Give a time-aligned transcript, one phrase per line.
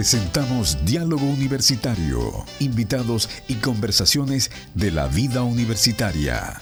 [0.00, 6.58] Presentamos Diálogo Universitario, invitados y conversaciones de la vida universitaria.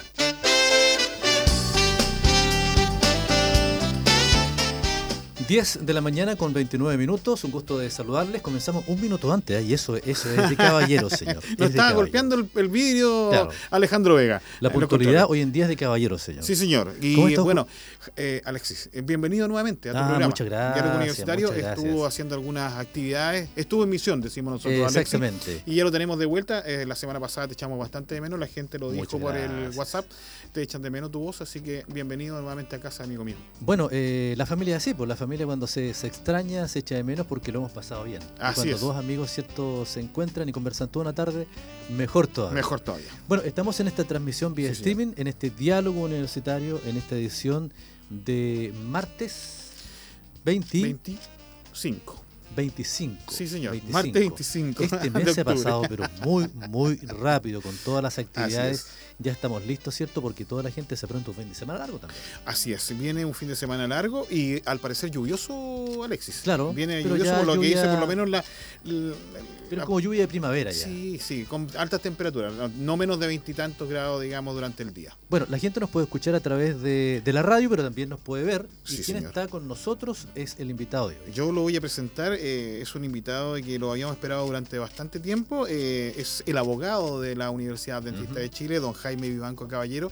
[5.49, 8.43] 10 de la mañana con 29 minutos, un gusto de saludarles.
[8.43, 9.63] Comenzamos un minuto antes, ¿eh?
[9.63, 11.43] y eso, eso es de caballero, señor.
[11.57, 14.43] Nos estaba golpeando el, vidrio Alejandro Vega.
[14.61, 16.45] La puntualidad hoy en día es de caballero, señor.
[16.45, 16.93] Sí, señor.
[17.01, 17.67] Y bueno,
[18.15, 20.27] eh, Alexis, eh, bienvenido nuevamente a tu ah, programa.
[20.27, 20.97] Muchas gracias.
[20.97, 24.95] Universitario estuvo haciendo algunas actividades, estuvo en misión, decimos nosotros.
[24.95, 25.63] Exactamente.
[25.65, 26.63] y ya lo tenemos de vuelta.
[26.85, 30.05] la semana pasada te echamos bastante de menos, la gente lo dijo por el WhatsApp.
[30.53, 33.37] Te echan de menos tu voz, así que bienvenido nuevamente a casa, amigo mío.
[33.61, 37.27] Bueno, la familia sí, pues la familia cuando se, se extraña, se echa de menos
[37.27, 38.23] porque lo hemos pasado bien.
[38.55, 41.47] cuando dos amigos cierto se encuentran y conversan toda una tarde,
[41.97, 42.55] mejor todavía.
[42.55, 43.09] Mejor todavía.
[43.27, 47.73] Bueno, estamos en esta transmisión vía streaming, en este diálogo universitario, en esta edición
[48.11, 49.71] de martes
[50.45, 52.29] 25.
[52.57, 53.33] 25.
[53.33, 53.77] Sí, señor.
[53.91, 54.83] Martes 25.
[54.83, 58.87] Este mes se ha pasado, pero muy, muy rápido con todas las actividades
[59.19, 60.23] ya estamos listos, ¿cierto?
[60.23, 62.21] Porque toda la gente se pronto un fin de semana largo también.
[62.45, 66.41] Así es, viene un fin de semana largo y al parecer lluvioso, Alexis.
[66.45, 66.73] Claro.
[66.73, 68.45] Viene lluvioso por lo que dice por lo menos la...
[69.69, 70.85] pero como lluvia de primavera ya.
[70.85, 75.17] Sí, sí, con altas temperaturas, no menos de veintitantos grados, digamos, durante el día.
[75.29, 78.45] Bueno, la gente nos puede escuchar a través de, la radio, pero también nos puede
[78.45, 78.67] ver.
[78.89, 81.33] y quien está con nosotros es el invitado de hoy.
[81.35, 85.19] Yo lo voy a presentar, eh, es un invitado que lo habíamos esperado durante bastante
[85.21, 90.11] tiempo, eh, es el abogado de la Universidad Adventista de Chile, don Jaime Vivanco Caballero.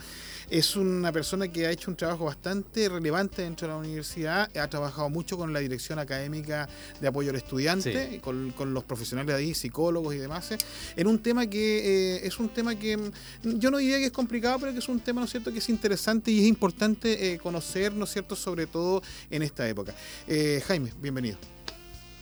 [0.48, 4.69] Es una persona que ha hecho un trabajo bastante relevante dentro de la universidad, ha
[4.69, 6.69] trabajado mucho con la dirección académica
[7.00, 10.50] de apoyo al estudiante, con, los profesionales ahí, psicólogos y demás,
[10.97, 14.12] en un tema que eh, es un tema que mm, yo no diría que es
[14.12, 17.33] complicado, pero que es un tema, ¿no es cierto?, que es interesante y es importante
[17.33, 19.94] eh, conocer, ¿no es cierto?, sobre todo en esta época.
[20.28, 21.39] Eh, Jaime, bienvenido.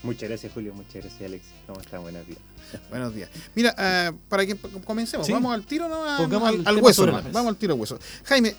[0.05, 0.75] Muchas gracias, Julio.
[0.75, 1.45] Muchas gracias, Alex.
[1.67, 2.03] ¿Cómo están?
[2.03, 2.39] Buenos días.
[2.91, 3.31] Buenos días.
[3.55, 6.05] Mira, uh, para que comencemos, vamos al tiro, ¿no?
[6.05, 7.07] al, al hueso.
[7.07, 7.99] Vamos al tiro al hueso.
[8.25, 8.55] Jaime,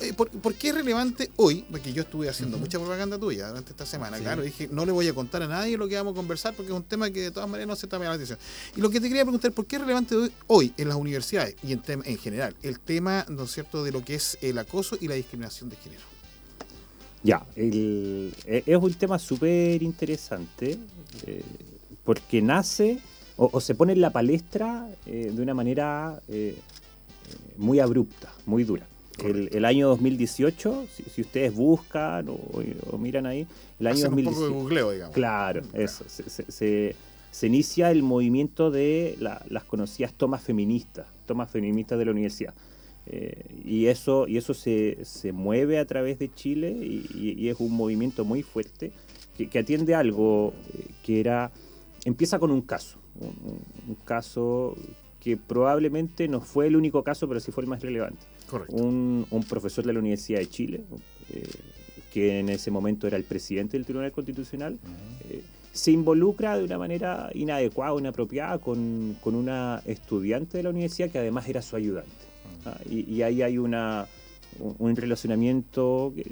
[0.00, 1.64] eh, ¿por, ¿por, qué es relevante hoy?
[1.68, 4.42] Porque yo estuve haciendo mucha propaganda tuya durante esta semana, claro.
[4.42, 6.76] Dije, no le voy a contar a nadie lo que vamos a conversar porque es
[6.76, 8.38] un tema que de todas maneras no se está la atención.
[8.76, 11.56] Y lo que te quería preguntar, ¿por qué es relevante hoy, hoy en las universidades
[11.62, 14.96] y en, en general el tema, ¿no es cierto?, de lo que es el acoso
[15.00, 16.13] y la discriminación de género.
[17.24, 20.78] Ya, el, e, es un tema súper interesante
[21.26, 21.42] eh,
[22.04, 22.98] porque nace
[23.36, 26.54] o, se pone en la palestra eh, de una manera eh,
[27.56, 28.86] muy abrupta, muy dura.
[29.18, 33.46] El, año 2018, si, ustedes buscan o, miran ahí,
[33.78, 34.28] el año 2018.
[34.28, 35.14] Un poco de googleo, digamos.
[35.14, 36.04] Claro, eso.
[36.08, 36.94] Se,
[37.30, 42.54] se, inicia el movimiento de las conocidas tomas feministas, tomas feministas de la universidad.
[43.06, 47.72] Eh, y eso, y eso se, se, mueve a través de Chile y, es un
[47.72, 48.92] movimiento muy fuerte
[49.36, 51.52] que, atiende algo eh, que era,
[52.06, 54.74] empieza con un caso, un, caso
[55.20, 58.20] que probablemente no fue el único caso, pero sí fue el más relevante.
[58.68, 60.84] Un, un, profesor de la Universidad de Chile,
[61.30, 61.46] eh,
[62.12, 64.78] que en ese momento era el presidente del Tribunal Constitucional,
[65.72, 71.18] se involucra de una manera inadecuada, inapropiada con, con una estudiante de la universidad que
[71.18, 72.33] además era su ayudante.
[72.66, 74.06] Ah, y, ahí hay una,
[74.78, 76.24] un, relacionamiento que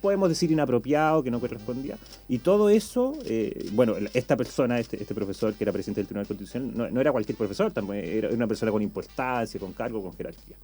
[0.00, 1.96] podemos decir inapropiado, que no correspondía.
[2.28, 6.26] Y todo eso, eh, bueno, esta persona, este, este, profesor que era presidente del Tribunal
[6.26, 10.56] Constitucional, no, era cualquier profesor, también era una persona con importancia, con cargo, con jerarquía.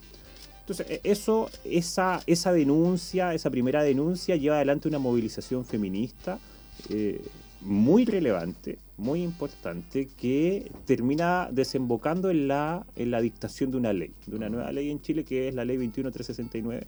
[0.60, 6.38] Entonces, e, eso, esa, esa denuncia, esa primera denuncia lleva adelante una movilización feminista
[6.88, 7.20] eh,
[7.60, 14.12] muy relevante, muy importante, que termina desembocando en la, en la dictación de una ley,
[14.26, 16.86] de una nueva ley en Chile que es la ley 21369,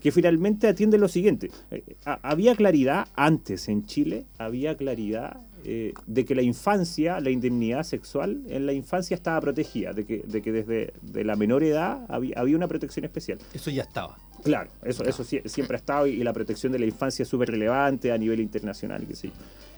[0.00, 1.50] que finalmente atiende lo siguiente.
[1.70, 7.84] Eh, había claridad antes en Chile, había claridad eh, de que la infancia, la indemnidad
[7.84, 12.04] sexual en la infancia estaba protegida, de que, de que desde de la menor edad
[12.08, 13.38] había, había una protección especial.
[13.54, 14.18] Eso ya estaba.
[14.42, 18.12] Claro, eso, eso siempre ha estado y, la protección de la infancia es súper relevante
[18.12, 19.30] a nivel internacional, qué sé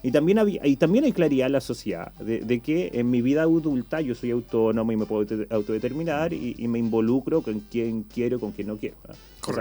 [0.06, 3.42] Y también, había, y también hay claridad en la sociedad de, que en mi vida
[3.42, 8.53] adulta yo soy autónomo y me puedo autodeterminar y, me involucro con quien quiero, con
[8.53, 8.94] quien no quiero.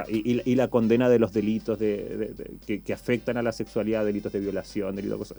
[0.07, 2.51] y, la condena de los delitos de,
[2.85, 5.33] que, afectan a la sexualidad, delitos de violación, delitos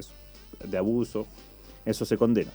[0.68, 1.28] de abuso,
[1.84, 2.50] eso se condena.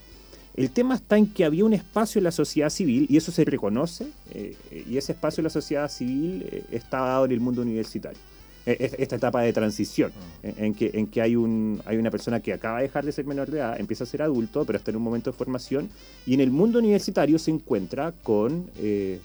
[0.54, 3.45] El tema está en que había un espacio en la sociedad civil, y eso se
[3.45, 4.57] reconoce, eh,
[4.89, 8.19] y ese espacio en la sociedad civil eh, está dado en el mundo universitario.
[8.66, 10.50] E, esta etapa de transición, ah.
[10.58, 13.25] en, que, en que hay, un, hay una persona que acaba de dejar de ser
[13.25, 15.90] menor de edad, empieza a ser adulto, pero está en un momento de formación,
[16.25, 19.19] y en el mundo universitario se encuentra con eh,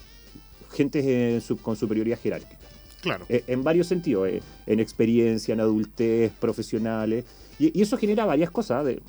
[0.72, 2.56] gente con superioridad jerárquica.
[3.02, 3.24] Claro.
[3.28, 4.28] en varios sentidos,
[4.66, 7.24] en experiencia, en adultez, profesionales,
[7.56, 8.84] y, y, eso genera varias cosas.
[8.84, 9.00] De,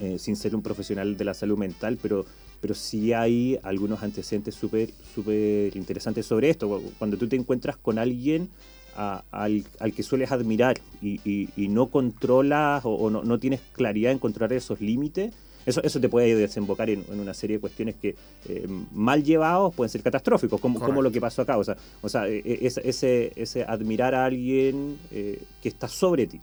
[0.00, 2.24] eh, sin ser un profesional de la salud mental, pero,
[2.62, 6.82] pero sí hay algunos antecedentes súper super interesantes sobre esto.
[6.98, 8.48] Cuando tú te encuentras con alguien
[8.96, 9.64] al,
[9.94, 15.32] que sueles admirar y, no controlas o, no, no, tienes claridad en controlar esos límites,
[15.66, 18.16] eso, eso te puede desembocar en, una serie de cuestiones que
[18.48, 21.58] eh, mal llevados pueden ser catastróficos, como, como, lo que pasó acá.
[21.58, 26.26] O sea, o sea e, e, ese, ese, admirar a alguien eh, que está sobre
[26.26, 26.40] ti.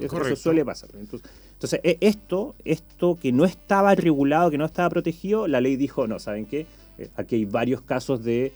[0.00, 0.90] Eso, suele pasar.
[0.98, 5.76] Entonces, entonces, e, esto, esto que no estaba regulado, que no estaba protegido, la ley
[5.76, 6.66] dijo, no, ¿saben qué?
[7.00, 8.52] Eh, aquí hay varios casos de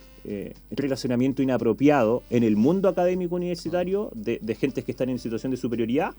[0.70, 5.58] relacionamiento inapropiado en el mundo académico universitario de, de gentes que están en situación de
[5.58, 6.14] superioridad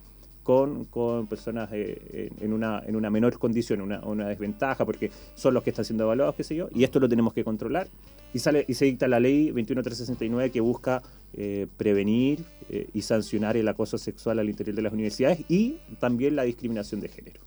[0.45, 5.55] con, con personas eh, en, una, en una menor condición, una, una desventaja, porque son
[5.55, 7.87] los que están siendo evaluados, qué sé yo, y esto lo tenemos que controlar.
[8.31, 11.01] Y, sale, y se dicta la ley 21369 que busca
[11.33, 16.35] eh, prevenir eh, y sancionar el acoso sexual al interior de las universidades y también
[16.35, 17.41] la discriminación de género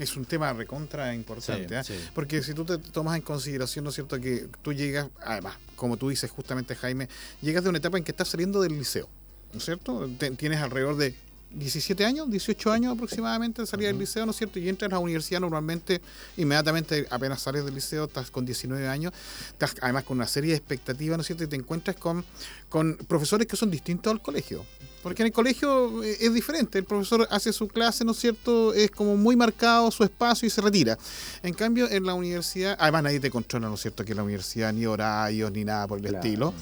[0.00, 1.80] es un tema recontra importante,
[2.14, 5.96] porque si tú te tomas en consideración, ¿no es cierto?, que tú llegas, además, como
[5.96, 7.08] tú dices justamente, Jaime,
[7.42, 9.08] llegas de una etapa en que estás saliendo del liceo,
[9.52, 10.08] ¿no es cierto?
[10.36, 11.14] tienes alrededor de
[11.52, 14.58] 17 años, 18 años aproximadamente de salida del liceo, ¿no es cierto?
[14.58, 16.00] Y entras a la universidad normalmente,
[16.36, 19.12] inmediatamente apenas sales del liceo, estás con 19 años,
[19.48, 21.44] estás además con una serie de expectativas, ¿no es cierto?
[21.44, 22.24] Y te encuentras con,
[22.68, 24.64] con profesores que son distintos al colegio.
[25.02, 28.74] Porque en el colegio eh, es diferente, el profesor hace su clase, ¿no es cierto?
[28.74, 30.98] Es como muy marcado su espacio y se retira.
[31.42, 34.04] En cambio, en la universidad, además nadie te controla, ¿no es cierto?
[34.04, 36.52] Que en la universidad ni horarios ni nada por el estilo.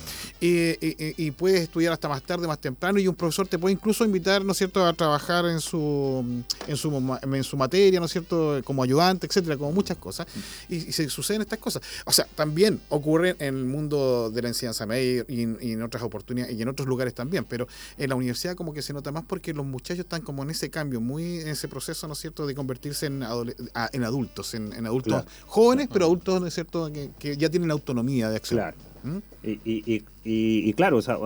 [0.40, 4.44] Y, puedes estudiar hasta más tarde, más temprano, y un profesor te puede incluso invitar,
[4.44, 6.25] ¿no es cierto?, a trabajar en su,
[6.67, 10.26] en su, en su materia, ¿no es cierto?, como ayudante, etcétera, como muchas cosas.
[10.69, 11.82] Y, se suceden estas cosas.
[12.05, 16.56] O sea, también ocurre en el mundo de la enseñanza media y, en otras oportunidades
[16.56, 19.25] y en otros lugares también, pero en la universidad universidad como que se nota más
[19.25, 22.46] porque los muchachos están como en ese cambio, muy en ese proceso, ¿no es cierto?,
[22.46, 27.50] de convertirse en, en adultos, en, adultos jóvenes, pero adultos, ¿no es cierto?, que, ya
[27.50, 28.60] tienen autonomía de acción.
[28.60, 28.76] Claro.
[29.02, 29.19] ¿Mm?
[29.44, 31.19] Y, y, claro, o sea,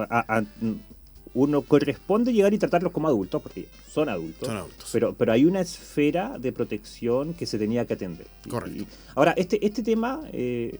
[1.35, 4.49] uno corresponde llegar y tratarlos como adultos, porque son adultos.
[4.49, 4.89] Son adultos.
[4.93, 8.27] Pero, pero hay una esfera de protección que se tenía que atender.
[8.49, 8.85] Correcto.
[9.15, 10.79] ahora, este, este tema eh,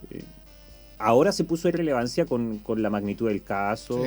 [1.03, 4.03] ahora se puso en relevancia con, la magnitud del caso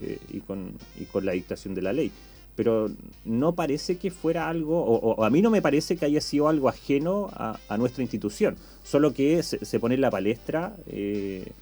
[0.00, 0.72] eh, y, con,
[1.12, 2.10] con la dictación de la ley.
[2.54, 2.90] Pero
[3.24, 6.68] no parece que fuera algo, o, a mí no me parece que haya sido algo
[6.68, 11.52] ajeno a, nuestra institución, solo que se, pone en la palestra eh,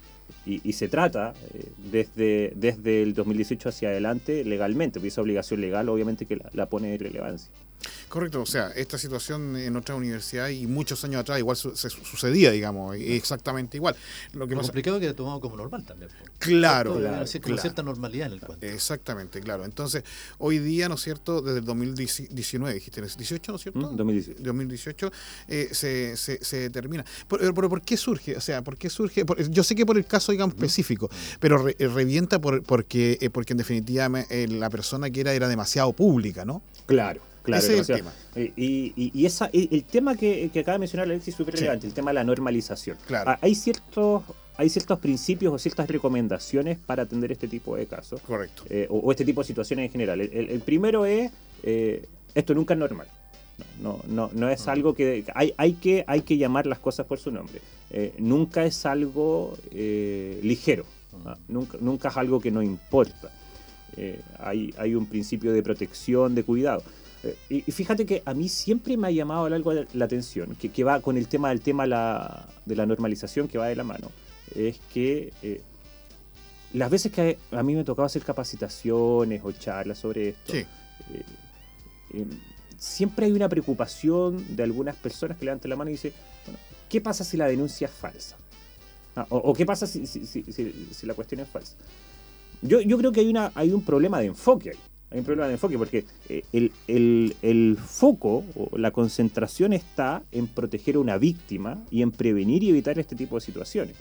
[0.45, 5.89] y, se trata eh, desde, desde el 2018 hacia adelante legalmente, porque esa obligación legal
[5.89, 7.51] obviamente que la, la pone en relevancia.
[8.09, 12.51] Correcto, o sea, esta situación en otra universidad y muchos años atrás igual se sucedía,
[12.51, 13.95] digamos, exactamente igual.
[14.33, 16.09] Lo que complicado que era tomado como normal también.
[16.39, 18.65] Claro, claro, cierta normalidad en el cuento.
[18.65, 19.65] Exactamente, claro.
[19.65, 20.03] Entonces,
[20.37, 23.79] hoy día, ¿no es cierto?, desde el 2019, dijiste, 18, ¿no es cierto?
[23.79, 24.43] 2018.
[24.43, 25.11] 2018
[25.47, 27.05] eh, se, se, se, determina.
[27.27, 28.37] Pero, ¿por qué surge?
[28.37, 29.25] O sea, ¿por qué surge?
[29.49, 33.53] yo sé que por el caso, digamos, específico, pero eh, revienta por, porque, eh, porque
[33.53, 36.61] en definitiva la persona que era era demasiado pública, ¿no?
[36.85, 37.34] Claro.
[37.45, 38.13] Claro, Ese es el tema.
[38.35, 42.09] Y, y, esa, el tema que, acaba de mencionar Alexis es súper relevante, el tema
[42.09, 42.97] de la normalización.
[43.05, 43.31] Claro.
[43.31, 44.23] Ah, hay ciertos
[44.57, 48.21] hay ciertos principios o ciertas recomendaciones para atender este tipo de casos.
[48.21, 48.63] Correcto.
[48.69, 50.21] Eh, o, este tipo de situaciones en general.
[50.21, 51.31] El, primero es,
[51.63, 53.07] eh, esto nunca es normal.
[53.81, 57.19] No, no, no es algo que hay, hay que hay que llamar las cosas por
[57.19, 57.61] su nombre.
[57.89, 60.85] Eh, nunca es algo ligero.
[61.47, 63.31] Nunca, nunca es algo que no importa.
[64.39, 66.83] hay, hay un principio de protección, de cuidado.
[67.25, 70.83] Eh, y, fíjate que a mí siempre me ha llamado algo la atención, que, que
[70.83, 74.11] va con el tema del tema la, de la normalización que va de la mano,
[74.53, 75.61] es que eh,
[76.73, 80.65] las veces que a mí me tocaba hacer capacitaciones o charlas sobre esto, eh,
[82.13, 82.29] em,
[82.77, 86.13] siempre hay una preocupación de algunas personas que levantan la mano y dicen,
[86.45, 88.37] bueno, ¿qué pasa si la denuncia es falsa?
[89.15, 91.75] Ah, o, qué pasa si, si, si, si, la cuestión es falsa?
[92.61, 94.77] Yo, yo creo que hay, una, hay un problema de enfoque ahí.
[95.15, 100.97] Hay un problema de enfoque porque eh, el, foco o la concentración está en proteger
[100.97, 103.95] a una víctima y en prevenir y evitar este tipo de situaciones.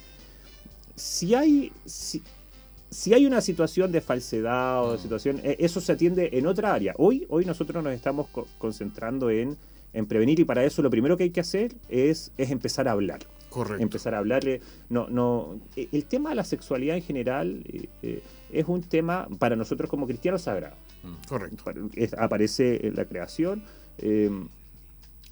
[0.97, 6.31] Si hay, si, hay una situación de falsedad o de situación, eh, eso se atiende
[6.33, 6.95] en otra área.
[6.99, 8.27] Hoy, hoy nosotros nos estamos
[8.59, 9.57] concentrando en,
[9.93, 12.91] en, prevenir y para eso lo primero que hay que hacer es, es empezar a
[12.91, 13.21] hablar.
[13.51, 13.81] Correcto.
[13.81, 14.63] Empezar a hablarle.
[14.89, 17.63] No, no, el tema de la sexualidad en general
[18.03, 18.21] eh,
[18.53, 20.75] es un tema para nosotros como cristianos sagrado.
[21.05, 21.29] Mm.
[21.29, 21.65] Correcto.
[22.19, 23.63] aparece en la creación.
[23.99, 24.49] Em,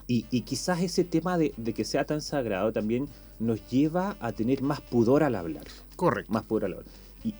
[0.06, 4.80] y, quizás ese tema de, que sea tan sagrado también nos lleva a tener más
[4.82, 5.64] pudor al hablar.
[5.96, 6.32] Correcto.
[6.32, 6.86] Más pudor al hablar.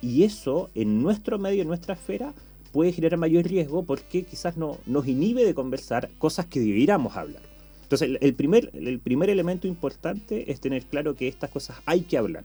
[0.01, 2.33] Y, eso, en nuestro medio, en nuestra esfera,
[2.73, 7.43] puede generar mayor riesgo porque quizás no, nos inhibe de conversar cosas que debiéramos hablar.
[7.83, 12.17] Entonces, el primer, el primer elemento importante es tener claro que estas cosas hay que
[12.17, 12.45] hablar.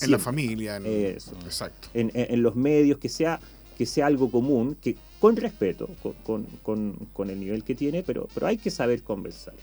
[0.00, 1.88] En la familia, en, exacto.
[1.94, 3.40] En, los medios, que sea,
[3.76, 5.88] que sea algo común, que con respeto,
[6.24, 9.54] con, el nivel que tiene, pero, pero hay que saber conversar.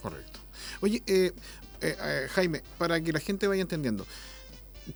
[0.00, 0.40] Correcto.
[0.80, 1.32] Oye, eh,
[1.80, 4.06] eh, eh, Jaime, para que la gente vaya entendiendo,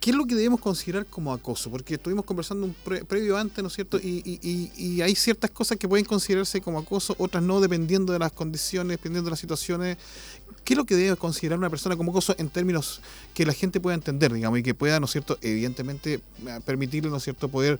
[0.01, 1.71] ¿Qué es lo que debemos considerar como acoso?
[1.71, 2.73] Porque estuvimos conversando un
[3.05, 3.97] previo antes, ¿no es cierto?
[3.97, 8.97] Y, hay ciertas cosas que pueden considerarse como acoso, otras no, dependiendo de las condiciones,
[8.97, 9.97] dependiendo de las situaciones.
[10.67, 12.99] ¿Qué es lo que debe considerar una persona como acoso en términos
[13.33, 16.19] que la gente pueda entender, digamos, y que pueda, ¿no es cierto?, evidentemente eh,
[16.65, 17.79] permitirle, ¿no es cierto?, poder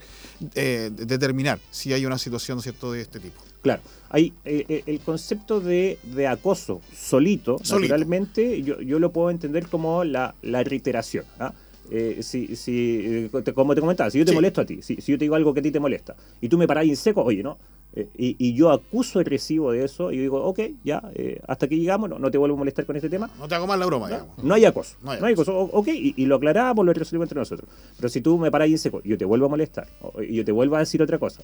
[0.55, 3.41] eh, determinar si hay una situación, ¿no es cierto?, de este tipo.
[3.61, 10.05] Claro, hay eh, el concepto de, acoso solito, naturalmente, yo, yo, lo puedo entender como
[10.05, 11.25] la, la reiteración.
[11.39, 11.53] ¿ah?
[11.89, 15.25] Eh, si, si, como te comentaba, si yo te molesto a ti, si, yo te
[15.25, 17.57] digo algo que a ti te molesta, y tú me parás en seco, oye, ¿no?
[17.99, 21.01] Eh, y, yo acuso el recibo de eso, y digo, ok, ya,
[21.47, 23.29] hasta aquí llegamos, no, te vuelvo a molestar con este tema.
[23.39, 24.95] No te hago más la broma, no, No hay acoso.
[25.01, 25.57] No hay, acoso.
[25.57, 27.69] ok, y, lo aclaramos, lo resolvemos entre nosotros.
[27.95, 29.87] Pero si tú me en seco, y yo te vuelvo a molestar,
[30.27, 31.41] y yo te vuelvo a decir otra cosa,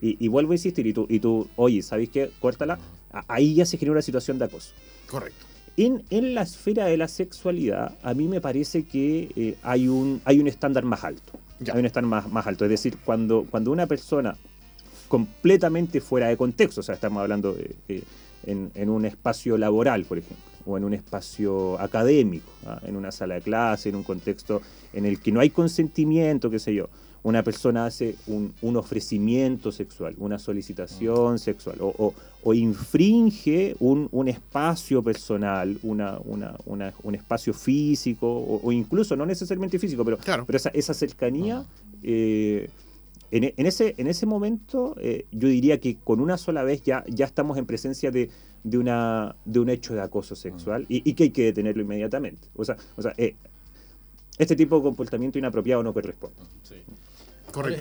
[0.00, 2.30] y, vuelvo a insistir, y tú, y tú oye, ¿sabes qué?
[2.40, 2.78] Cuértala,
[3.28, 4.72] ahí ya se genera una situación de acoso.
[5.10, 5.46] Correcto.
[5.76, 10.38] En, la esfera de la sexualidad, a mí me parece que eh, hay, un, hay
[10.38, 11.32] un estándar más alto.
[11.72, 12.64] Hay un estándar más, más alto.
[12.64, 14.36] Es decir, cuando, cuando una persona
[15.12, 17.54] completamente fuera de contexto, o sea, estamos hablando
[18.46, 22.80] en, un espacio laboral, por ejemplo, o en un espacio académico, ¿ah?
[22.86, 24.62] en una sala de clase, en un contexto
[24.94, 26.88] en el que no hay consentimiento, qué sé yo,
[27.24, 36.16] una persona hace un, ofrecimiento sexual, una solicitación sexual, o, infringe un, espacio personal, una,
[36.24, 40.16] un espacio físico, o, incluso no necesariamente físico, pero,
[40.46, 41.66] pero esa, cercanía,
[42.02, 42.70] eh,
[43.32, 47.24] en, ese, en ese momento eh, yo diría que con una sola vez ya, ya
[47.24, 48.30] estamos en presencia de,
[48.64, 52.48] una, de un hecho de acoso sexual y, que hay que detenerlo inmediatamente.
[52.54, 53.34] O sea, o sea eh,
[54.36, 56.36] este tipo de comportamiento inapropiado no corresponde.
[56.62, 56.76] Sí.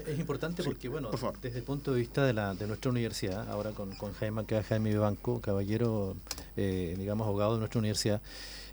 [0.06, 3.72] Es, importante porque, bueno, desde el punto de vista de, la, de nuestra universidad, ahora
[3.72, 6.18] con, con Jaime, que Jaime Banco, caballero,
[6.58, 8.22] eh, digamos, abogado de nuestra universidad,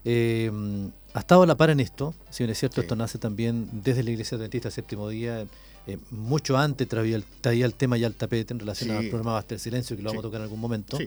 [0.05, 0.51] eh,
[1.15, 4.03] ha estado a la par en esto, si bien es cierto, esto nace también desde
[4.03, 5.47] la Iglesia Adventista Séptimo Día,
[5.89, 9.33] eh, mucho antes traía el, traía el tema ya al tapete en relación al programa
[9.33, 10.99] Basta el Silencio, que lo vamos a tocar en algún momento.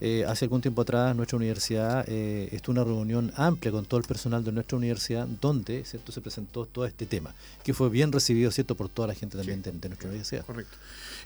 [0.00, 4.06] Eh, hace algún tiempo atrás, nuestra universidad eh, estuvo una reunión amplia con todo el
[4.06, 6.12] personal de nuestra universidad, donde ¿cierto?
[6.12, 9.60] se presentó todo este tema, que fue bien recibido cierto por toda la gente también
[9.60, 10.46] de, nuestra universidad.
[10.46, 10.76] Correcto.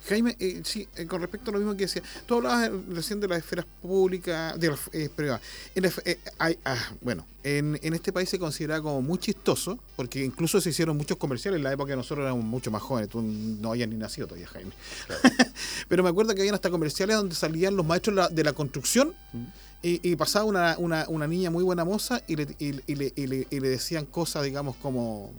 [0.09, 3.27] Jaime, eh, sí, eh, con respecto a lo mismo que decía, tú hablabas recién de
[3.27, 5.41] las esferas públicas, de las eh, privadas.
[6.39, 11.17] Ah, bueno, en, este país se considera como muy chistoso, porque incluso se hicieron muchos
[11.17, 14.29] comerciales en la época que nosotros éramos mucho más jóvenes, tú no habías ni nacido
[14.29, 14.73] todavía, Jaime.
[15.89, 19.13] Pero me acuerdo que habían hasta comerciales donde salían los maestros de la construcción.
[19.33, 19.45] Mm.
[19.83, 23.69] Y, pasaba una, una, una, niña muy buena moza y le, y, le, y le
[23.69, 25.33] decían cosas, digamos, como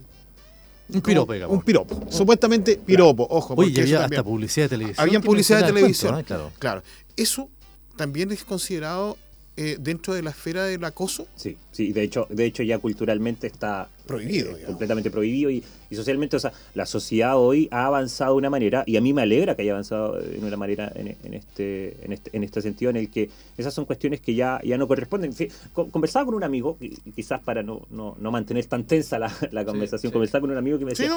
[0.90, 1.58] un piropo, digamos.
[1.58, 2.02] Un piropo.
[2.10, 3.54] Supuestamente piropo, ojo.
[3.58, 5.08] Oye, había hasta publicidad de televisión.
[5.08, 6.24] Había publicidad de televisión.
[6.24, 6.52] claro.
[6.60, 6.84] claro.
[7.16, 7.50] Eso
[7.96, 9.18] también es considerado
[9.60, 11.28] eh, dentro de la esfera del acoso.
[11.36, 16.38] Sí, sí, de hecho, de hecho ya culturalmente está prohibido, eh, completamente prohibido y, socialmente,
[16.38, 19.56] o sea, la sociedad hoy ha avanzado de una manera y a mí me alegra
[19.56, 23.10] que haya avanzado de una manera en, este, en este en este sentido en el
[23.10, 25.34] que esas son cuestiones que ya ya no corresponden.
[25.74, 26.78] Conversaba con un amigo,
[27.16, 30.86] quizás para no, no, no mantener tan tensa la, conversación, conversaba con un amigo que
[30.86, 31.12] me decía,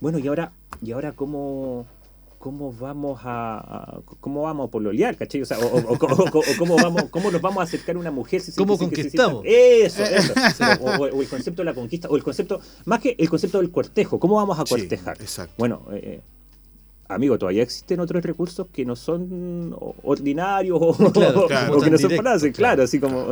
[0.00, 1.86] bueno, y ahora y ahora cómo
[2.38, 5.42] cómo vamos a, cómo vamos a pololear, ¿cachai?
[5.42, 8.78] O, sea, o, cómo vamos, cómo nos vamos a acercar a una mujer si ¿Cómo
[8.78, 9.42] conquistamos?
[9.44, 10.34] eso, eso.
[10.82, 14.18] o, el concepto de la conquista, o el concepto, más que el concepto del cortejo,
[14.18, 15.16] ¿cómo vamos a cortejar?
[15.20, 15.54] exacto.
[15.58, 16.20] Bueno, eh,
[17.08, 21.12] amigo, todavía existen otros recursos que no son ordinarios o,
[21.82, 23.26] que no son frases, claro, así como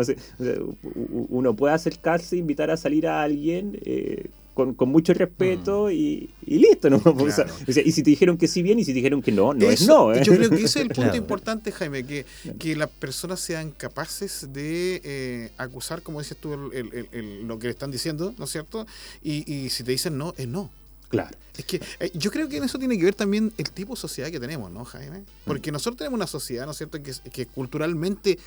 [1.28, 3.78] uno puede acercarse, invitar a salir a alguien.
[3.84, 5.92] Eh, con, mucho respeto mm.
[5.92, 7.02] y, listo, ¿no?
[7.66, 9.86] y si te dijeron que sí bien y si te dijeron que no, no es
[9.86, 10.14] no.
[10.14, 10.22] ¿eh?
[10.24, 12.24] Yo creo que ese es el punto importante, Jaime, que,
[12.58, 17.90] que las personas sean capaces de eh, acusar, como dices tú, lo que le están
[17.90, 18.86] diciendo, ¿no es cierto?
[19.22, 20.70] Y, y si te dicen no, es no.
[21.14, 21.38] Claro.
[21.56, 24.00] Es que eh, yo creo que en eso tiene que ver también el tipo de
[24.00, 25.22] sociedad que tenemos, ¿no, Jaime?
[25.44, 25.74] Porque mm.
[25.74, 28.38] nosotros tenemos una sociedad, ¿no es cierto?, que, que culturalmente,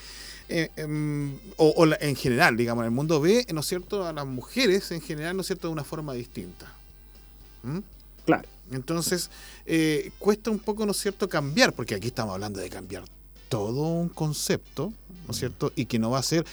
[0.49, 4.25] eh, em, o, en general, digamos, en el mundo ve, ¿no es cierto?, a las
[4.25, 6.73] mujeres en general, ¿no es cierto?, de una forma distinta.
[7.63, 7.79] ¿Mm?
[8.25, 8.47] Claro.
[8.71, 9.29] Entonces,
[9.65, 13.05] eh, cuesta un poco, ¿no es cierto?, cambiar, porque aquí estamos hablando de cambiar
[13.47, 14.91] todo un concepto,
[15.25, 15.39] ¿no es mm.
[15.39, 15.71] cierto?
[15.77, 16.45] Y que no va a ser,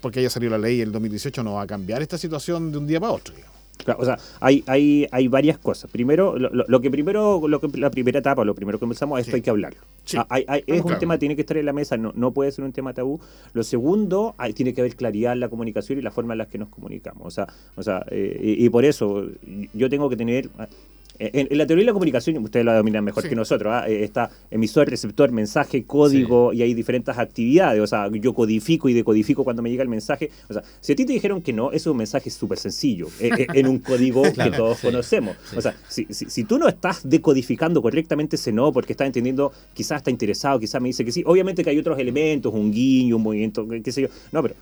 [0.00, 2.88] porque haya salido la ley el 2018, no va a cambiar esta situación de un
[2.88, 3.61] día para otro, digamos.
[3.98, 5.90] O sea, hay, hay, hay varias cosas.
[5.90, 9.42] Primero, lo, que primero, lo que, la primera etapa, lo primero que empezamos, esto hay
[9.42, 9.80] que hablarlo.
[10.16, 12.72] Ah, es un tema, tiene que estar en la mesa, no, no puede ser un
[12.72, 13.20] tema tabú.
[13.52, 16.46] Lo segundo, hay, tiene que haber claridad en la comunicación y la forma en la
[16.46, 17.26] que nos comunicamos.
[17.26, 17.46] O sea,
[17.76, 19.26] o sea eh, y, por eso
[19.74, 20.48] yo tengo que tener
[21.32, 23.88] en, la teoría de la comunicación, ustedes la dominan mejor que nosotros, ¿ah?
[23.88, 27.80] eh, está emisor, receptor, mensaje, código y hay diferentes actividades.
[27.80, 30.30] O sea, yo codifico y decodifico cuando me llega el mensaje.
[30.48, 33.08] O sea, si a ti te dijeron que no, eso es un mensaje súper sencillo,
[33.20, 35.36] eh, eh, en un código que todos conocemos.
[35.56, 39.98] O sea, si, si, tú no estás decodificando correctamente ese no, porque estás entendiendo, quizás
[39.98, 41.22] está interesado, quizás me dice que sí.
[41.26, 44.08] Obviamente que hay otros elementos, un guiño, un movimiento, qué sé yo.
[44.32, 44.54] No, pero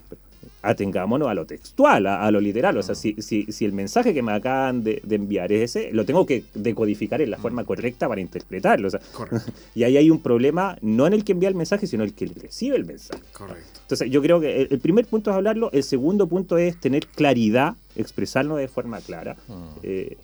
[0.62, 2.76] atengámonos a lo textual, a, lo literal.
[2.76, 6.04] O sea, si, si, si, el mensaje que me acaban de, enviar es ese, lo
[6.04, 8.88] tengo que decodificar en la forma correcta para interpretarlo.
[8.88, 9.00] O sea,
[9.74, 12.14] y ahí hay un problema, no en el que envía el mensaje, sino en el
[12.14, 13.22] que recibe el mensaje.
[13.32, 13.80] Correcto.
[13.82, 17.74] Entonces, yo creo que el, primer punto es hablarlo, el segundo punto es tener claridad,
[17.96, 19.36] expresarlo de forma clara.
[19.82, 20.16] Eh,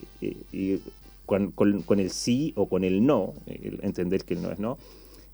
[0.52, 0.80] y,
[1.24, 4.78] con, con, el sí o con el no, entender que el no es no.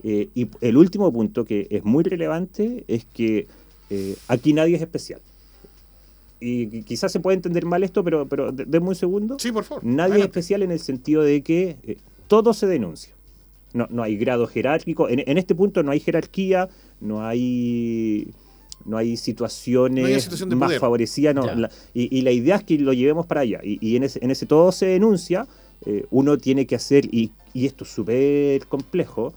[0.03, 3.47] Eh, y el último punto que es muy relevante es que
[3.93, 5.21] eh, aquí nadie es especial.
[6.41, 9.37] Y quizás se puede entender mal esto, pero, pero denme un segundo.
[9.39, 9.85] Sí, por favor.
[9.85, 13.15] Nadie es especial en el sentido de que eh, todo se denuncia.
[13.75, 15.09] No, no hay grado jerárquico.
[15.09, 16.69] En, este punto no hay jerarquía,
[17.01, 18.29] no hay
[18.85, 21.37] no hay situaciones más favorecidas.
[21.95, 23.61] y, la idea es que lo llevemos para allá.
[23.63, 25.47] Y, en, ese, en, ese, todo se denuncia,
[25.87, 29.33] eh, uno tiene que hacer, y, esto es súper complejo,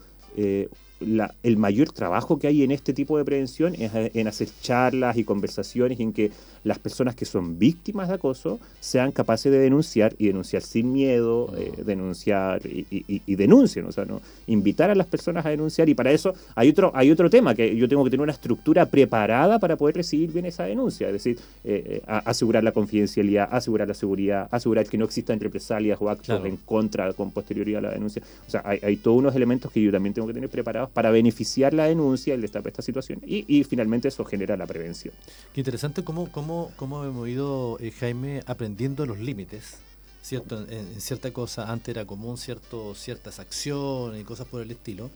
[1.00, 5.24] el mayor trabajo que hay en este tipo de prevención es en hacer charlas y
[5.24, 6.30] conversaciones en que
[6.64, 11.52] las personas que son víctimas de acoso sean capaces de denunciar y denunciar sin miedo,
[11.56, 14.20] eh, denunciar y, y, denuncien, o sea, ¿no?
[14.46, 17.76] invitar a las personas a denunciar y para eso hay otro, hay otro tema, que
[17.76, 21.38] yo tengo que tener una estructura preparada para poder recibir bien esa denuncia, es decir,
[21.62, 26.44] eh, eh, asegurar la confidencialidad, asegurar la seguridad, asegurar que no existan represalias o actos
[26.44, 28.22] en contra con posterioridad a la denuncia.
[28.46, 31.10] O sea, hay, hay todos unos elementos que yo también tengo que tener preparados para
[31.10, 35.14] beneficiar la denuncia, el destape esta situación y, finalmente eso genera la prevención.
[35.54, 39.78] Qué interesante cómo, cómo, cómo hemos ido, eh, Jaime, aprendiendo los límites.
[40.22, 40.66] ¿cierto?
[40.68, 45.08] En, cierta cosa antes era común cierto, ciertas acciones y cosas por el estilo.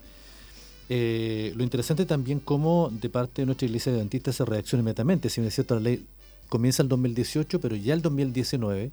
[0.88, 5.28] Eh, lo interesante también cómo de parte de nuestra iglesia adventista se reacciona inmediatamente.
[5.28, 6.06] Si bien cierto, la ley
[6.48, 8.90] comienza el 2018, pero ya el 2019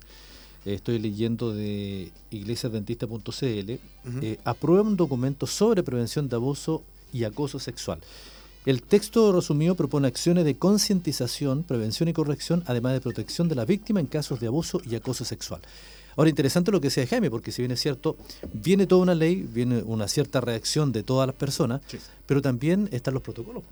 [0.74, 3.72] estoy leyendo de iglesiadventista.cl,
[4.22, 8.00] eh, aprueba un documento sobre prevención de abuso y acoso sexual.
[8.66, 13.64] El texto resumido propone acciones de concientización, prevención y corrección, además de protección de la
[13.64, 15.62] víctima en casos de abuso y acoso sexual.
[16.18, 18.18] Ahora, interesante lo que decía Jaime, porque si bien es cierto,
[18.52, 21.82] viene toda una ley, viene una cierta reacción de todas las personas,
[22.26, 23.64] pero también están los protocolos.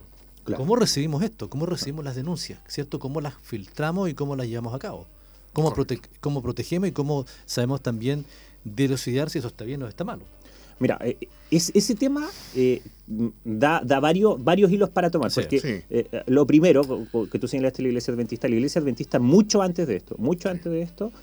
[0.55, 1.49] ¿Cómo recibimos esto?
[1.49, 2.60] ¿Cómo recibimos las denuncias?
[2.67, 2.99] ¿Cierto?
[2.99, 5.08] ¿Cómo las filtramos y cómo las llevamos a cabo?
[5.55, 5.73] Cómo,
[6.19, 8.25] cómo protegemos y cómo sabemos también
[8.65, 10.23] dilucidar si eso está bien o está malo.
[10.79, 11.17] Mira, eh,
[11.49, 12.81] es, ese tema eh,
[13.45, 15.31] da, da, varios, varios hilos para tomar.
[15.33, 16.81] porque eh, lo primero
[17.31, 20.69] que tú señalaste la iglesia adventista, la iglesia adventista mucho antes de esto, mucho antes
[20.69, 21.13] de esto,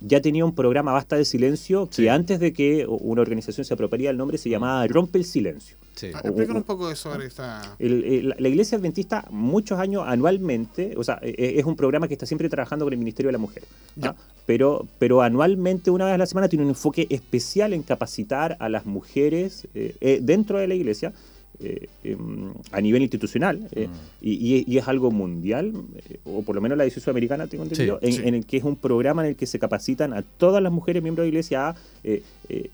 [0.00, 4.10] ya tenía un programa Basta de Silencio que antes de que una organización se apropiara
[4.10, 5.76] el nombre se llamaba Rompe el Silencio.
[5.94, 6.10] Sí.
[6.12, 7.76] Ah, un poco sobre esta...
[7.78, 12.26] la, Iglesia Adventista, muchos años anualmente, o sea, e, e, es un programa que está
[12.26, 13.62] siempre trabajando con el Ministerio de la Mujer,
[14.02, 14.14] ¿ah?
[14.44, 18.68] pero, pero anualmente, una vez a la semana, tiene un enfoque especial en capacitar a
[18.68, 21.12] las mujeres eh, eh, dentro de la Iglesia
[21.60, 23.90] eh, em, a nivel institucional eh, mm.
[24.20, 28.34] y, es algo mundial, eh, o por lo menos la decisión americana, tengo entendido, en,
[28.34, 31.24] el que es un programa en el que se capacitan a todas las mujeres miembros
[31.24, 31.74] de la iglesia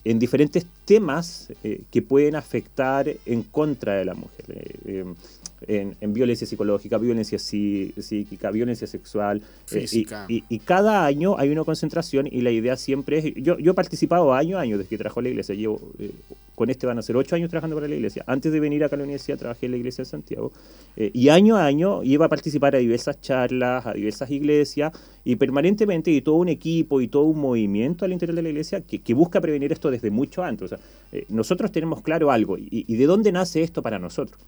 [0.04, 1.52] en diferentes temas
[1.90, 5.06] que pueden afectar en contra de la mujer.
[5.66, 9.42] Em, en, violencia psicológica, violencia psíquica, violencia sexual.
[9.70, 14.32] y, cada año hay una concentración y la idea siempre es, yo, yo he participado
[14.32, 15.80] año a año desde que trabajo en la iglesia, llevo
[16.60, 18.22] con este van a ser ocho años trabajando para la iglesia.
[18.26, 20.52] Antes de venir acá a la universidad trabajé en la iglesia de Santiago.
[20.94, 24.92] Eh, y año a año iba a participar a diversas charlas, a diversas iglesias,
[25.24, 28.82] y permanentemente y todo un equipo y todo un movimiento al interior de la iglesia
[28.82, 30.70] que, busca prevenir esto desde mucho antes.
[30.70, 30.78] O sea,
[31.12, 34.38] eh, nosotros tenemos claro algo, y, de dónde nace esto para nosotros.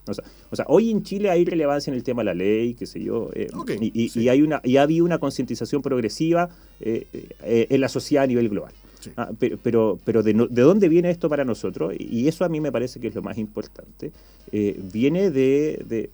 [0.50, 3.02] O sea, hoy en Chile hay relevancia en el tema de la ley, qué sé
[3.02, 3.48] yo, eh,
[3.80, 6.48] y, hay una, y ha habido una concientización progresiva
[6.80, 8.72] en la sociedad a nivel global.
[9.16, 9.30] Ah,
[9.62, 11.94] pero, pero, de, dónde viene esto para nosotros?
[11.98, 14.12] Y eso a mí me parece que es lo más importante.
[14.50, 16.10] Eh, viene de,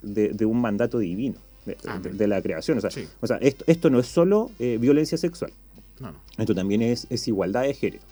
[0.46, 2.78] un mandato divino, de, ah, la creación.
[2.78, 5.52] O sea, esto, esto, no es solo eh, violencia sexual.
[6.36, 8.02] Esto también es, igualdad de género.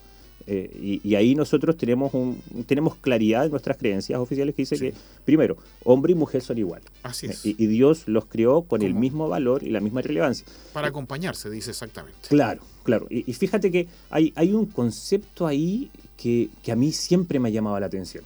[0.46, 4.94] Eh, y, ahí nosotros tenemos, un, tenemos claridad en nuestras creencias oficiales que dice que,
[5.24, 6.86] primero, hombre y mujer son iguales.
[7.02, 7.44] Así es.
[7.44, 10.46] y, Dios los creó con el mismo valor y la misma relevancia.
[10.72, 12.28] Para acompañarse, dice exactamente.
[12.28, 13.06] Claro, claro.
[13.10, 17.52] Y, fíjate que hay, hay un concepto ahí que, que, a mí siempre me ha
[17.52, 18.22] llamado la atención.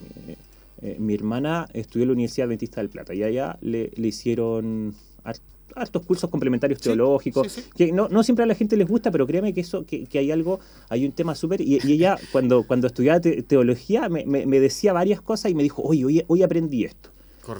[0.98, 4.94] mi hermana estudió en la Universidad Adventista del Plata y allá le, le hicieron
[5.76, 9.52] altos cursos complementarios teológicos, que no, no, siempre a la gente les gusta, pero créame
[9.52, 14.08] que eso, que, hay algo, hay un tema súper, y, ella cuando, cuando estudiaba teología
[14.08, 17.10] me, me, decía varias cosas y me dijo, oye, hoy, hoy aprendí esto.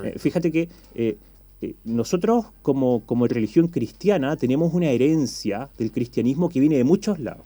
[0.05, 1.17] Eh, fíjate que eh,
[1.63, 7.19] eh, nosotros como, como religión cristiana tenemos una herencia del cristianismo que viene de muchos
[7.19, 7.45] lados.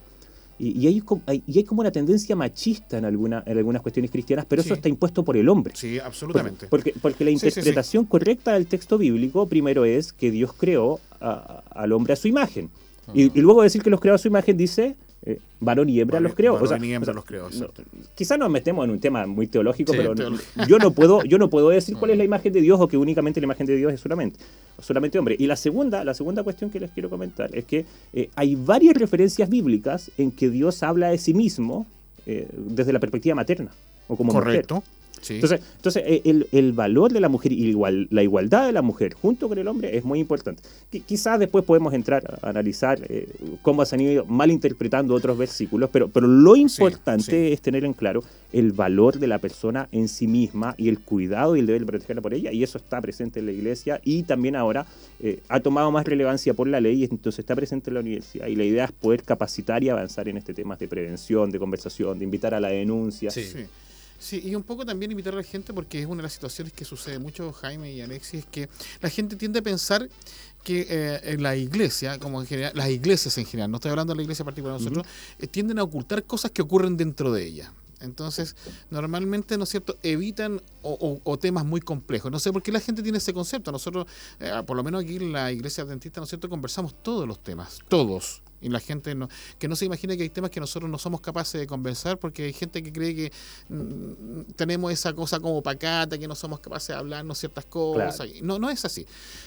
[0.59, 1.03] Y, hay,
[1.47, 4.89] y, hay, como una tendencia machista en, alguna, en algunas cuestiones cristianas, pero eso está
[4.89, 5.75] impuesto por el hombre.
[5.77, 6.69] Sí, absolutamente.
[6.69, 12.13] Porque, porque, la interpretación correcta del texto bíblico primero es que Dios creó al hombre
[12.13, 12.71] a su imagen.
[13.13, 16.21] y, y, luego decir que los creó a su imagen dice eh, varón y hembra
[16.21, 16.59] los creó.
[16.59, 17.49] Varón y hembra los creó.
[18.15, 20.15] quizás nos metemos en un tema muy teológico, pero
[20.69, 22.99] yo no puedo, yo no puedo decir cuál es la imagen de Dios o que
[22.99, 24.39] únicamente la imagen de Dios es solamente,
[24.81, 25.37] solamente hombre.
[25.39, 28.95] Y la segunda, la segunda cuestión que les quiero comentar es que eh, hay varias
[28.97, 31.87] referencias bíblicas en que Dios habla de sí mismo
[32.27, 33.71] eh, desde la perspectiva materna
[34.09, 34.83] o como Correcto.
[35.29, 39.15] Entonces, entonces eh, el, valor de la mujer y igual, la igualdad de la mujer
[39.15, 40.63] junto con el hombre es muy importante.
[41.07, 43.29] quizás después podemos entrar a analizar eh,
[43.63, 48.23] cómo se han ido malinterpretando otros versículos, pero, pero lo importante es tener en claro
[48.53, 51.87] el valor de la persona en sí misma y el cuidado y el deber de
[51.87, 54.87] protegerla por ella, y eso está presente en la iglesia y también ahora
[55.21, 58.47] eh, ha tomado más relevancia por la ley y entonces está presente en la universidad.
[58.47, 62.19] Y la idea es poder capacitar y avanzar en este tema de prevención, de conversación,
[62.19, 63.31] de invitar a la denuncia.
[63.31, 63.67] Sí.
[64.19, 66.73] Sí, y un poco también invitar a la gente, porque es una de las situaciones
[66.73, 68.69] que sucede mucho, Jaime y Alexis, es que
[69.01, 70.09] la gente tiende a pensar
[70.63, 74.15] que eh, en la iglesia, como en general, las iglesias en general, no estoy hablando
[74.15, 75.07] de la iglesia particular, nosotros,
[75.39, 77.73] eh, tienden a ocultar cosas que ocurren dentro de ella.
[78.01, 78.57] Entonces,
[78.91, 82.31] normalmente, ¿no es cierto?, evitan o, temas muy complejos.
[82.31, 83.73] No sé por qué la gente tiene ese concepto.
[83.73, 84.07] Nosotros,
[84.41, 87.43] eh, por lo menos aquí en la iglesia adventista, ¿no es cierto?, conversamos todos los
[87.43, 88.43] temas, todos.
[88.65, 91.21] Y la gente no, que no se imagine que hay temas que nosotros no somos
[91.21, 93.33] capaces de conversar porque hay gente que cree que
[93.69, 98.29] mm, tenemos esa cosa como pacata, que no somos capaces de hablarnos ciertas cosas.
[98.43, 99.07] No, no es así.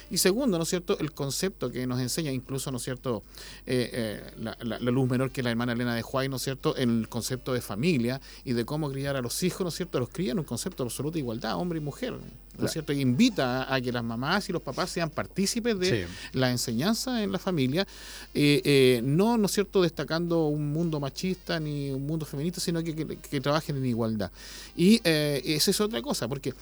[0.10, 0.98] Y segundo, ¿no es cierto?
[1.00, 3.24] El concepto que nos enseña incluso, ¿no es cierto?
[3.66, 6.76] Eh, eh, la, luz menor que la hermana Elena de Juárez, ¿no es cierto?
[6.76, 10.00] El concepto de familia y de cómo criar a los hijos, ¿no es cierto?
[10.00, 12.14] Los crían en un concepto de absoluta igualdad, hombre y mujer,
[12.58, 12.94] ¿no es cierto?
[12.94, 17.32] Y invita a, que las mamás y los papás sean partícipes de la enseñanza en
[17.32, 17.88] la familia.
[18.34, 22.96] Eh, no, ¿no es cierto?, destacando un mundo machista ni un mundo feminista, sino que,
[22.96, 24.32] que, trabajen en igualdad.
[24.76, 26.54] Y eh, esa es otra cosa, porque eh,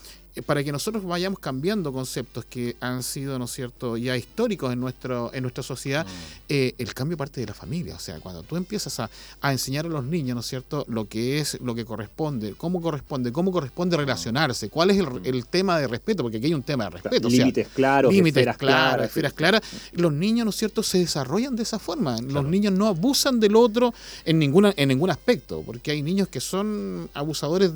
[0.43, 4.79] para que nosotros vayamos cambiando conceptos que han sido, ¿no es cierto?, ya históricos en,
[4.79, 6.09] nuestro, en nuestra sociedad, mm.
[6.49, 7.95] eh, el cambio parte de la familia.
[7.95, 9.09] O sea, cuando tú empiezas a,
[9.43, 13.31] enseñar a los niños, ¿no es cierto?, lo que es, lo que corresponde, cómo corresponde,
[13.31, 16.89] cómo corresponde relacionarse, cuál es el, tema de respeto, porque aquí hay un tema de
[16.89, 17.29] respeto.
[17.29, 19.61] límites claros, límites claros, esferas claras.
[19.93, 22.17] Los niños, ¿no es cierto?, se desarrollan de esa forma.
[22.21, 23.93] Los niños no abusan del otro
[24.25, 27.71] en, ninguna, en ningún aspecto, porque hay niños que son abusadores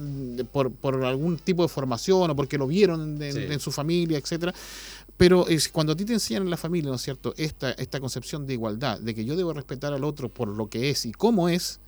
[0.51, 4.53] por, por algún tipo de formación o porque lo vieron en, su familia, etcétera.
[5.17, 7.99] Pero es, cuando a ti te enseñan en la familia, ¿no es cierto?, esta, esta
[7.99, 11.11] concepción de igualdad, de que yo debo respetar al otro por lo que es y
[11.11, 11.79] cómo es,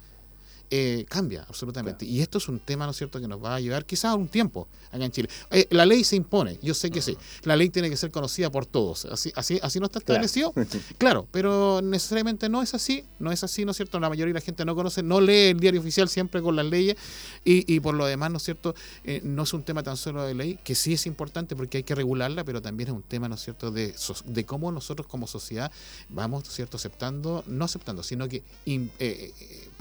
[0.74, 2.06] eh, cambia absolutamente.
[2.06, 4.30] Y esto es un tema, ¿no es cierto?, que nos va a llevar quizás un
[4.30, 5.30] tiempo acá en Chile.
[5.52, 7.18] Eh, la ley se impone, yo sé que sí.
[7.44, 9.04] La ley tiene que ser conocida por todos.
[9.04, 10.54] Así, así, así no está establecido.
[10.98, 11.28] Claro.
[11.32, 13.04] pero necesariamente no es así.
[13.20, 14.00] No es así, ¿no es cierto?
[14.00, 16.66] La mayoría de la gente no conoce, no lee el diario oficial siempre con las
[16.66, 16.96] leyes.
[17.44, 20.34] Y, por lo demás, ¿no es cierto?, eh, no es un tema tan solo de
[20.34, 23.36] ley, que sí es importante porque hay que regularla, pero también es un tema, ¿no
[23.36, 23.94] es cierto?, de,
[24.26, 25.70] de cómo nosotros como sociedad
[26.08, 28.44] vamos, ¿no es cierto?, aceptando, no aceptando, sino que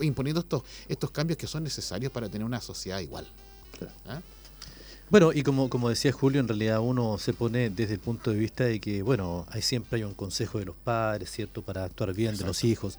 [0.03, 3.27] imponiendo estos estos cambios que son necesarios para tener una sociedad igual.
[4.07, 4.21] ¿Ah?
[5.11, 8.39] Bueno, y como, como decía Julio, en realidad uno se pone desde el punto de
[8.39, 12.15] vista de que, bueno, hay siempre hay un consejo de los padres, ¿cierto?, para actuar
[12.15, 12.97] bien de los hijos,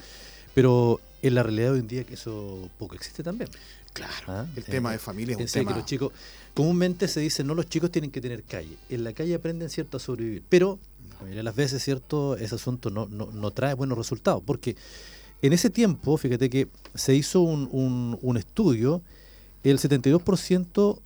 [0.53, 3.49] pero en la realidad hoy en día que eso poco existe también.
[3.93, 4.45] Claro, ¿Ah?
[4.57, 5.71] el tema de familia es un tema...
[5.71, 6.11] Que los chicos,
[6.53, 9.95] comúnmente se dice, no, los chicos tienen que tener calle, en la calle aprenden, ¿cierto?,
[9.95, 10.79] a sobrevivir, pero
[11.11, 14.75] la mayoría de las veces, ¿cierto?, ese asunto no, no, no trae buenos resultados, porque
[15.41, 19.01] en ese tiempo, fíjate que se hizo un, un, estudio,
[19.63, 20.99] el 72%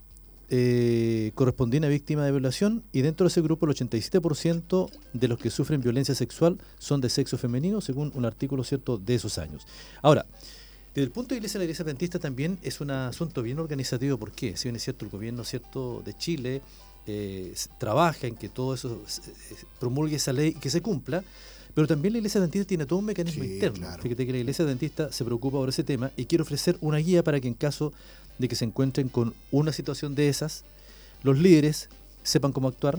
[0.50, 5.28] eh, correspondía a una víctima de violación y dentro de ese grupo el 87% de
[5.28, 9.38] los que sufren violencia sexual son de sexo femenino, según un artículo cierto de esos
[9.38, 9.66] años.
[10.02, 10.26] Ahora,
[10.94, 14.32] desde el punto de de la Iglesia Adventista también es un asunto bien organizativo, ¿por
[14.32, 14.56] qué?
[14.56, 16.62] Si bien es cierto, el gobierno cierto de Chile
[17.06, 19.04] eh, trabaja en que todo eso
[19.80, 21.24] promulgue esa ley y que se cumpla,
[21.76, 23.86] Pero también la iglesia dentista tiene todo un mecanismo interno.
[24.02, 27.22] Fíjate que la iglesia dentista se preocupa por ese tema y quiere ofrecer una guía
[27.22, 27.92] para que en caso
[28.38, 30.64] de que se encuentren con una situación de esas,
[31.22, 31.90] los líderes
[32.24, 32.98] sepan cómo actuar,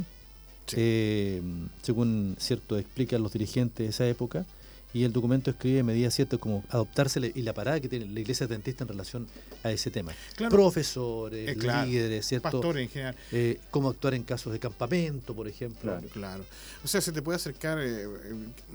[0.73, 1.41] eh,
[1.83, 4.45] según cierto explican los dirigentes de esa época,
[4.93, 8.47] y el documento escribe medidas ciertas como adoptarse y la parada que tiene la iglesia
[8.47, 9.27] dentista en relación
[9.63, 10.13] a ese tema.
[10.49, 12.51] Profesores, eh, líderes, ¿cierto?
[12.51, 13.17] Pastores en general.
[13.33, 15.93] Eh, cómo actuar en casos de campamento, por ejemplo.
[15.93, 16.45] Claro, claro.
[16.85, 18.07] O sea, se te puede acercar, eh,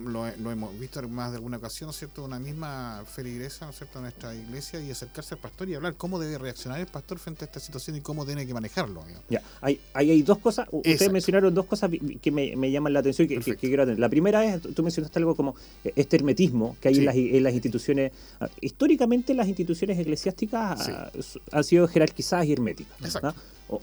[0.06, 2.24] lo, hemos visto más de alguna ocasión, cierto?
[2.24, 5.96] Una misma feligresa, ¿no es cierto?, a nuestra iglesia y acercarse al pastor y hablar
[5.96, 9.04] cómo debe reaccionar el pastor frente a esta situación y cómo tiene que manejarlo.
[9.30, 11.90] Ya, hay, hay, dos cosas, ustedes mencionaron dos cosas
[12.22, 14.00] que me, llaman la atención y que, quiero atender.
[14.00, 15.56] La primera es, tú mencionaste algo como
[16.02, 17.06] este hermetismo que hay en,
[17.44, 18.12] las, instituciones.
[18.40, 21.12] Ah, históricamente las instituciones eclesiásticas ah,
[21.52, 23.20] han sido jerarquizadas y herméticas.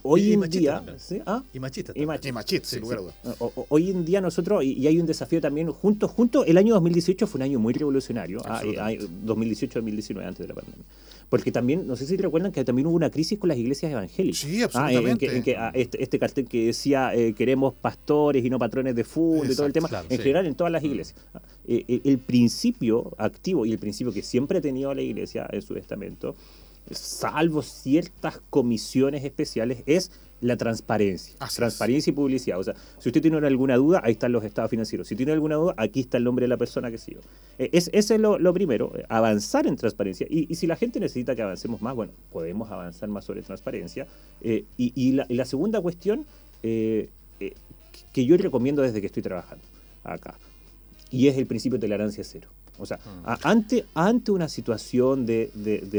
[0.03, 0.83] hoy en día.
[1.27, 1.43] ¿Ah?
[1.53, 1.97] Y machistas.
[1.97, 3.15] Y, machistas, sin lugar a dudas.
[3.69, 7.39] Hoy en día nosotros, y, hay un desafío también, junto, junto, el año 2018 fue
[7.39, 10.85] un año muy revolucionario, 2018-2019, antes de la pandemia.
[11.29, 14.41] Porque también, no sé si recuerdan que también hubo una crisis con las iglesias evangélicas.
[14.41, 15.37] Sí, absolutamente.
[15.37, 19.51] en que, este, este, cartel que decía eh, queremos pastores y no patrones de fútbol
[19.51, 21.21] y todo el tema, en general en todas las iglesias.
[21.67, 25.61] Eh, eh, el principio activo y el principio que siempre ha tenido la iglesia en
[25.61, 26.35] su testamento,
[26.91, 30.11] salvo ciertas comisiones especiales, es
[30.41, 31.35] la transparencia.
[31.55, 32.59] transparencia y publicidad.
[32.59, 35.09] O sea, si usted tiene alguna duda, ahí están los estados financieros.
[35.09, 37.21] Si tiene alguna duda, aquí está el nombre de la persona que sigue.
[37.59, 40.27] Es, ese es lo, primero, avanzar en transparencia.
[40.29, 44.07] Y, si la gente necesita que avancemos más, bueno, podemos avanzar más sobre transparencia.
[44.43, 46.27] y, la, segunda cuestión
[46.61, 49.65] que yo recomiendo desde que estoy trabajando
[50.05, 50.37] acá
[51.11, 52.49] y es el principio de tolerancia cero.
[52.79, 53.29] O sea, mm.
[53.43, 55.51] ante, ante una situación de,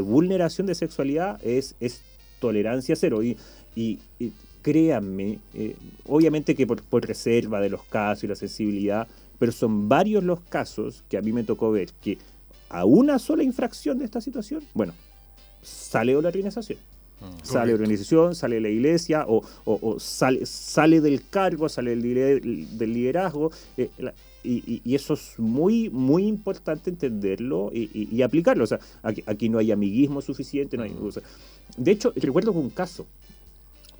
[0.06, 2.02] vulneración de sexualidad es, es
[2.40, 3.24] tolerancia cero.
[3.24, 3.38] Y,
[3.80, 9.88] y, créanme, eh, obviamente que por, reserva de los casos y la sensibilidad, pero son
[9.88, 12.18] varios los casos que a mí me tocó ver que
[12.70, 14.94] a una sola infracción de esta situación, bueno,
[15.62, 16.78] sale de la organización.
[17.22, 17.46] Mm.
[17.46, 22.78] Sale de la organización, sale de la iglesia, o, sale, sale del cargo, sale del,
[22.78, 23.52] del liderazgo.
[23.78, 23.90] Eh,
[24.44, 28.64] y, eso es muy, muy importante entenderlo y, aplicarlo.
[28.64, 30.78] O sea, aquí, no hay amiguismo suficiente.
[30.78, 30.96] No hay,
[31.78, 33.06] de hecho, recuerdo un caso,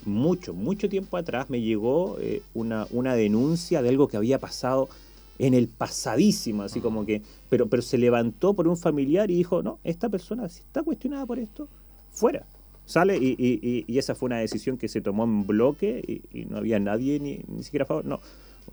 [0.06, 4.90] mucho, mucho tiempo atrás, me llegó eh, una, una denuncia de algo que había pasado
[5.38, 9.64] en el pasadísimo, así como que, pero, pero se levantó por un familiar y dijo,
[9.64, 11.68] no, esta persona, si está cuestionada por esto,
[12.12, 12.46] fuera.
[12.86, 16.58] Sale y, y, y esa fue una decisión que se tomó en bloque y, no
[16.58, 18.04] había nadie ni, ni siquiera a favor.
[18.04, 18.20] No,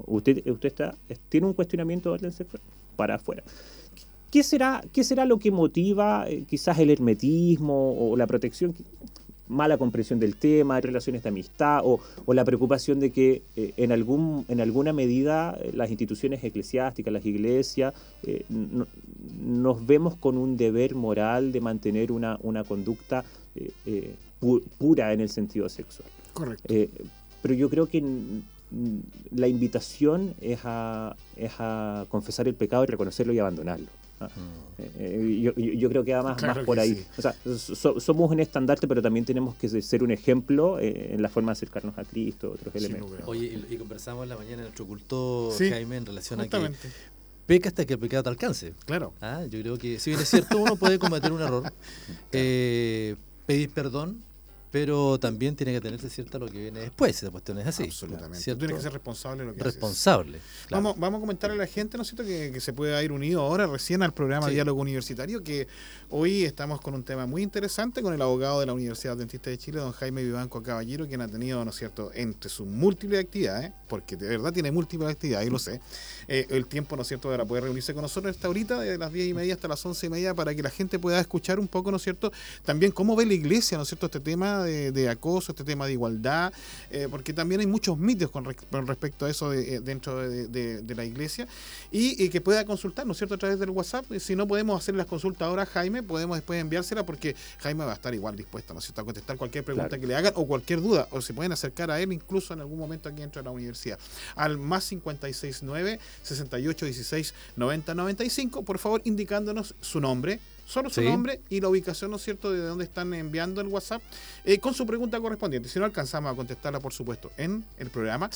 [0.06, 0.94] Usted, usted está,
[1.28, 2.62] tiene un cuestionamiento de orden sexual
[2.96, 3.42] para afuera.
[4.30, 8.74] ¿Qué será, ¿Qué será lo que motiva eh, quizás el hermetismo o la protección?
[9.48, 12.00] Mala comprensión del tema, relaciones de amistad o,
[12.32, 17.24] la preocupación de que eh, en, algún, en alguna medida eh, las instituciones eclesiásticas, las
[17.24, 17.94] iglesias,
[19.40, 23.24] nos vemos con un deber moral de mantener una, una conducta
[24.78, 26.08] pura en el sentido sexual.
[26.32, 26.74] Correcto.
[27.42, 28.02] pero yo creo que
[29.30, 33.86] la invitación es a, es a confesar el pecado y reconocerlo y abandonarlo.
[34.78, 37.04] Eh, eh, yo, creo que va más, más por ahí.
[37.18, 37.34] O sea,
[38.00, 41.52] somos un estandarte, pero también tenemos que ser un ejemplo eh, en la forma de
[41.52, 43.10] acercarnos a Cristo, otros elementos.
[43.26, 46.72] Oye, y, conversamos en la mañana en nuestro culto, Jaime, en relación a que
[47.46, 48.74] peca hasta que el pecado te alcance.
[48.86, 49.12] Claro.
[49.20, 49.44] ¿Ah?
[49.48, 51.72] Yo creo que, si bien es cierto, uno puede cometer un error,
[52.30, 54.24] pedir perdón,
[54.76, 57.84] pero también tiene que tenerse cierta lo que viene después, esa cuestión es así.
[57.84, 58.44] Absolutamente.
[58.44, 60.38] Tú tienes que ser responsable de lo que Responsable.
[60.68, 63.40] Vamos, vamos a comentarle a la gente, ¿no es cierto?, que, se puede ir unido
[63.40, 65.66] ahora recién al programa Diálogo Universitario, que
[66.10, 69.56] hoy estamos con un tema muy interesante con el abogado de la Universidad Dentista de
[69.56, 73.72] Chile, don Jaime Vivanco Caballero, quien ha tenido, ¿no es cierto?, entre sus múltiples actividades,
[73.88, 75.80] porque de verdad tiene múltiples actividades, y lo sé,
[76.28, 79.10] eh, el tiempo, ¿no es cierto?, para poder reunirse con nosotros esta ahorita, de las
[79.10, 81.66] 10 y media hasta las 11 y media, para que la gente pueda escuchar un
[81.66, 82.30] poco, ¿no es cierto?,
[82.66, 85.92] también cómo ve la iglesia, ¿no es cierto?, este tema de, acoso, este tema de
[85.92, 86.52] igualdad,
[86.90, 91.46] eh, porque también hay muchos mitos con, respecto a eso eh, dentro de, la iglesia,
[91.90, 94.04] y, que pueda consultar, ¿no es cierto?, a través del WhatsApp.
[94.18, 97.94] Si no podemos hacer las consultas ahora, Jaime, podemos después enviársela porque Jaime va a
[97.94, 100.80] estar igual dispuesto, ¿no es cierto?, a contestar cualquier pregunta que le hagan o cualquier
[100.80, 103.50] duda, o se pueden acercar a él incluso en algún momento aquí dentro de la
[103.50, 103.98] universidad.
[104.34, 111.68] Al más 569 6816 9095, por favor, indicándonos su nombre solo su nombre y la
[111.68, 114.02] ubicación, ¿no es cierto?, de dónde están enviando el WhatsApp,
[114.44, 115.68] eh, con su pregunta correspondiente.
[115.68, 118.28] Si no alcanzamos a contestarla, por supuesto, en el programa,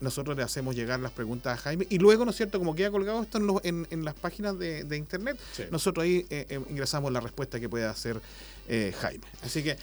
[0.00, 2.90] nosotros le hacemos llegar las preguntas a Jaime y luego, ¿no es cierto?, como queda
[2.90, 5.38] colgado esto en, en, las páginas de, internet,
[5.70, 8.20] nosotros ahí eh, eh, ingresamos la respuesta que puede hacer
[8.68, 9.26] Jaime.
[9.42, 9.76] Así que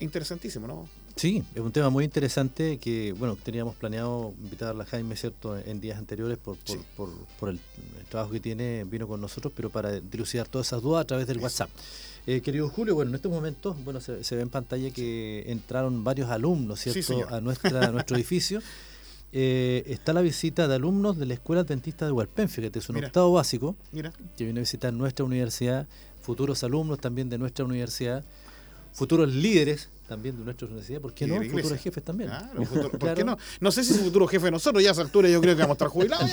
[0.00, 0.88] interesantísimo, ¿no?
[1.16, 5.80] Sí, es un tema muy interesante que, bueno, teníamos planeado invitar a Jaime, ¿cierto?, en
[5.80, 6.56] días anteriores por,
[6.96, 7.60] por, por, el,
[8.08, 11.38] trabajo que tiene, vino con nosotros, pero para dilucidar todas esas dudas a través del
[11.38, 11.70] WhatsApp.
[12.26, 16.30] Eh, querido Julio, bueno, en estos momentos, bueno, se, ve en pantalla que entraron varios
[16.30, 18.60] alumnos, ¿cierto?, a, nuestra, nuestro edificio.
[19.34, 23.02] Eh, está la visita de alumnos de la Escuela Dentista de Hualpén, que es un
[23.02, 24.12] octavo básico, Mira.
[24.36, 25.86] que viene a visitar nuestra universidad,
[26.20, 28.24] futuros alumnos también de nuestra universidad,
[28.92, 31.42] futuros líderes también de nuestra universidad, ¿por qué no?
[31.42, 32.30] Futuros jefes también.
[32.98, 33.38] ¿por qué no?
[33.60, 35.62] No sé si es futuro jefe de nosotros, ya a esa altura yo creo que
[35.62, 36.30] vamos a estar jubilados,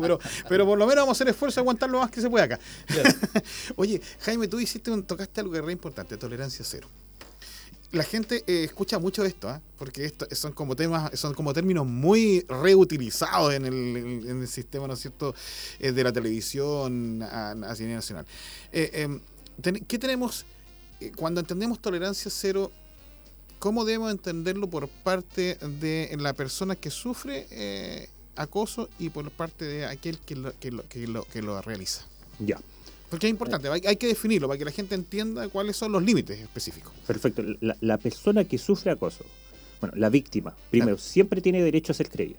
[0.00, 2.28] pero, pero por lo menos vamos a hacer esfuerzo a aguantar lo más que se
[2.28, 2.60] pueda acá.
[3.76, 6.88] Oye, Jaime, tú hiciste un, tocaste algo que es re importante, tolerancia cero
[7.92, 9.60] la gente eh, escucha mucho esto, ¿ah?
[9.78, 15.00] porque esto son como temas, son como términos muy reutilizados en el, sistema, ¿no es
[15.00, 15.34] cierto?,
[15.78, 18.26] eh, de la televisión a, nivel nacional.
[18.72, 19.20] Eh, em,
[19.86, 20.46] ¿Qué tenemos
[21.10, 22.70] cuando entendemos tolerancia cero?
[23.58, 29.86] ¿Cómo debemos entenderlo por parte de la persona que sufre acoso y por parte de
[29.86, 32.02] aquel que lo, que lo, que lo, que lo realiza?
[32.38, 32.58] Ya.
[33.12, 36.40] Porque es importante, hay, que definirlo para que la gente entienda cuáles son los límites
[36.40, 36.94] específicos.
[37.06, 37.42] Perfecto.
[37.60, 39.26] La, persona que sufre acoso,
[39.82, 42.38] bueno, la víctima, primero, siempre tiene derecho a ser creída.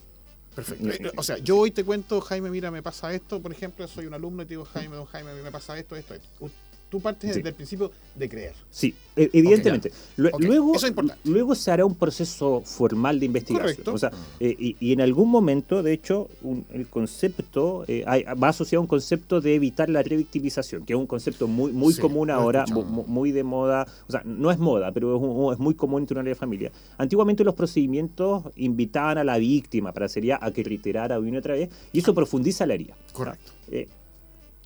[0.55, 0.89] Perfecto.
[0.89, 4.07] Eh, o sea, yo hoy te cuento, Jaime, mira, me pasa esto, por ejemplo, soy
[4.07, 6.47] un alumno y te digo, Jaime, don Jaime, me pasa esto, esto, esto
[6.93, 8.53] tú partes desde el principio de creer.
[8.69, 9.91] Sí, e, evidentemente.
[10.15, 10.75] luego,
[11.23, 13.95] luego se hará un proceso formal de investigación.
[13.95, 16.29] O sea, eh, y, en algún momento, de hecho,
[16.71, 21.07] el concepto eh, va asociado a un concepto de evitar la revictimización, que es un
[21.07, 23.87] concepto muy, muy común ahora, muy, de moda.
[24.07, 26.71] O sea, no es moda, pero es, muy común entre una de familia.
[26.99, 31.55] Antiguamente los procedimientos invitaban a la víctima para sería a que reiterara una y otra
[31.55, 32.95] vez, y eso profundiza la herida.
[33.13, 33.51] Correcto.
[33.71, 33.87] Eh,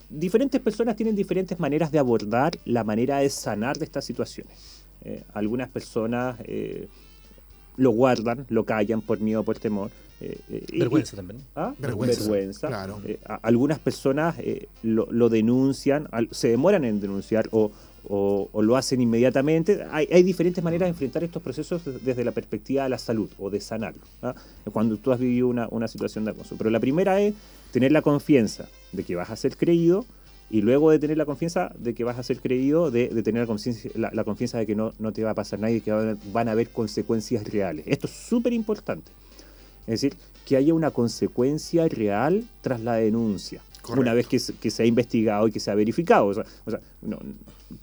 [0.10, 4.86] diferentes personas tienen diferentes maneras de abordar la manera de sanar de estas situaciones.
[5.04, 6.88] Eh, algunas personas eh,
[7.76, 9.92] lo guardan, lo callan por miedo, por temor.
[10.20, 10.40] Eh,
[10.74, 11.42] vergüenza también.
[11.56, 11.74] ¿Ah?
[11.78, 12.68] Vergüenza.
[12.68, 13.00] Claro.
[13.44, 14.36] algunas personas
[14.82, 17.72] lo, denuncian, se demoran en denunciar o,
[18.10, 19.86] lo hacen inmediatamente.
[19.92, 23.62] Hay, diferentes maneras de enfrentar estos procesos desde la perspectiva de la salud o de
[23.62, 24.02] sanarlo.
[24.24, 24.34] ¿ah?
[24.72, 26.56] Cuando tú has vivido una, una situación de acoso.
[26.58, 27.36] Pero la primera es
[27.72, 30.06] tener la confianza de que vas a ser creído
[30.50, 33.48] y luego de tener la confianza de que vas a ser creído, de, tener
[33.96, 36.48] la, la, confianza de que no, no, te va a pasar nada y que van,
[36.48, 37.86] a haber consecuencias reales.
[37.88, 39.12] Esto es súper importante.
[39.82, 43.62] Es decir, que haya una consecuencia real tras la denuncia
[43.96, 46.28] una vez que, se ha investigado y que se ha verificado.
[46.28, 46.46] O sea,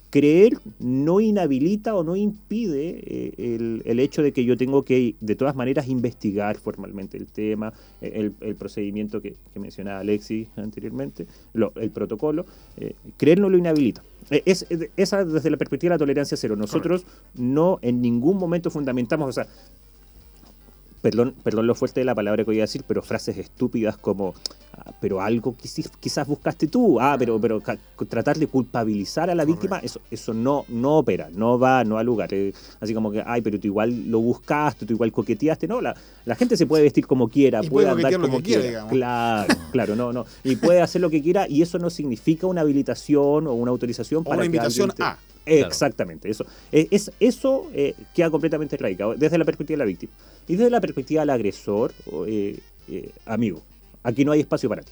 [0.09, 5.35] creer no inhabilita o no impide eh, el, hecho de que yo tengo que, de
[5.35, 12.45] todas maneras, investigar formalmente el tema, eh, el, procedimiento que, mencionaba Alexis anteriormente, el protocolo.
[12.77, 14.03] Eh, creer no lo inhabilita.
[14.29, 14.65] Es,
[14.97, 16.55] esa desde la perspectiva de la tolerancia cero.
[16.55, 19.47] Nosotros no en ningún momento fundamentamos, o sea,
[21.05, 24.33] perdón, perdón lo fuerte de la palabra que voy a decir, pero frases estúpidas como,
[24.73, 27.61] ah, pero algo quizás, quizás buscaste tú, ah, pero, pero
[28.09, 32.03] tratar de culpabilizar a la víctima, eso, eso no, no opera, no va, no a
[32.03, 32.33] lugar.
[32.33, 35.95] Eh, así como que, ay, pero tú igual lo buscaste, tú igual coqueteaste, no, la,
[36.25, 38.87] la gente se puede vestir como quiera, puede, andar como quiera.
[38.87, 40.25] claro, claro, no, no.
[40.43, 44.23] Y puede hacer lo que quiera y eso no significa una habilitación o una autorización
[44.23, 45.19] para una invitación a.
[45.45, 46.45] Exactamente, eso.
[46.71, 50.13] Es, eso eh, queda completamente erradicado desde la perspectiva de la víctima.
[50.47, 51.93] Y desde la perspectiva del agresor,
[52.27, 53.61] eh, eh, amigo,
[54.03, 54.91] aquí no hay espacio para ti.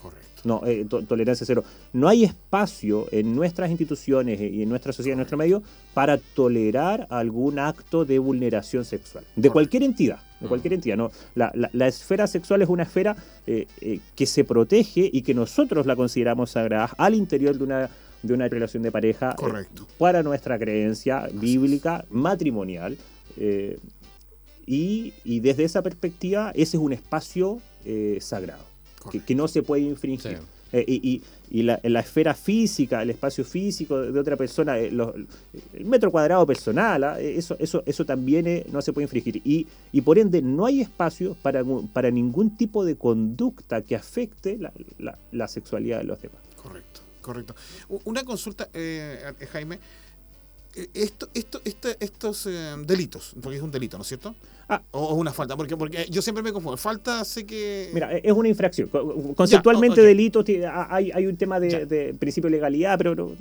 [0.00, 0.24] Correcto.
[0.44, 0.60] No,
[1.06, 1.64] tolerancia cero.
[1.94, 5.62] No hay espacio en nuestras instituciones y en nuestra sociedad, en nuestro medio,
[5.94, 9.24] para tolerar algún acto de vulneración sexual.
[9.36, 10.18] De cualquier entidad.
[10.40, 10.98] De cualquier entidad.
[10.98, 11.10] ¿no?
[11.34, 16.50] La, la, esfera sexual es una esfera que se protege y que nosotros la consideramos
[16.50, 17.90] sagrada al interior de una
[18.24, 19.86] de una relación de pareja eh, Correcto.
[19.98, 22.96] para nuestra creencia bíblica, matrimonial.
[23.36, 23.78] Eh,
[24.66, 28.64] y, desde esa perspectiva, ese es un espacio eh, sagrado,
[29.26, 30.38] que, no se puede infringir.
[30.72, 31.22] y,
[31.62, 35.04] la, esfera física, el espacio físico de, otra persona, el
[35.84, 37.20] metro cuadrado personal, ¿ah?
[37.20, 39.42] eso, eso, eso también no se puede infringir.
[39.44, 44.58] Y, y por ende no hay espacio para, para ningún tipo de conducta que afecte
[44.98, 46.40] la, la sexualidad de los demás.
[46.56, 47.03] Correcto.
[47.24, 47.54] Correcto.
[48.04, 49.78] Una consulta, eh, eh, Jaime.
[50.76, 51.58] Eh, esto, esto,
[51.98, 52.48] estos
[52.84, 54.34] delitos, porque es un delito, ¿no es cierto?
[54.68, 54.82] Ah.
[54.90, 56.76] O es una falta, porque, porque yo siempre me confundo.
[56.76, 57.90] Falta, sé que.
[57.94, 58.90] Mira, es una infracción.
[59.34, 63.34] Conceptualmente, delito, hay, hay un tema de, principio de legalidad, pero,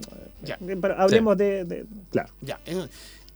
[0.98, 2.30] hablemos de, Claro.
[2.40, 2.62] Ya.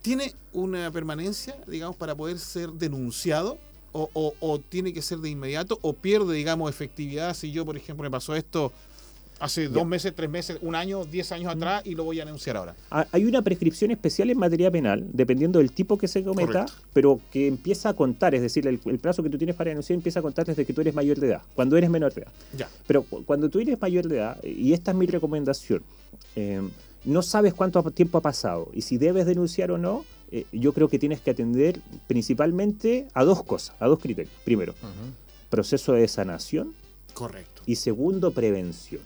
[0.02, 3.58] ¿Tiene una permanencia, digamos, para poder ser denunciado?
[3.92, 5.80] O, o, tiene que ser de inmediato?
[5.82, 8.72] ¿O pierde, digamos, efectividad si yo, por ejemplo, me pasó esto
[9.40, 12.58] Hace dos meses, tres meses, un año, diez años atrás y lo voy a anunciar
[12.58, 12.76] ahora.
[12.90, 17.22] Ah, hay una prescripción especial en materia penal, dependiendo del tipo que se cometa, pero
[17.32, 20.24] que empieza a contar, es decir, el, plazo que tú tienes para denunciar empieza a
[20.24, 22.32] contar desde que tú eres mayor de edad, cuando eres menor de edad.
[22.58, 22.70] Ya.
[22.88, 25.84] Pero cuando tú eres mayor de edad, y esta es mi recomendación,
[26.36, 26.62] eh,
[27.06, 30.90] no sabes cuánto tiempo ha pasado y si debes denunciar o no, eh, yo creo
[30.90, 34.34] que tienes que atender principalmente a dos cosas, a dos criterios.
[34.44, 34.74] Primero,
[35.50, 36.74] proceso de sanación.
[37.14, 37.62] Correcto.
[37.66, 39.02] Y segundo, prevención.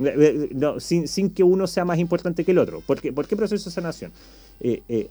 [0.00, 2.80] Eh, eh, no, sin, que uno sea más importante que el otro.
[2.80, 4.12] ¿Por qué, proceso de sanación?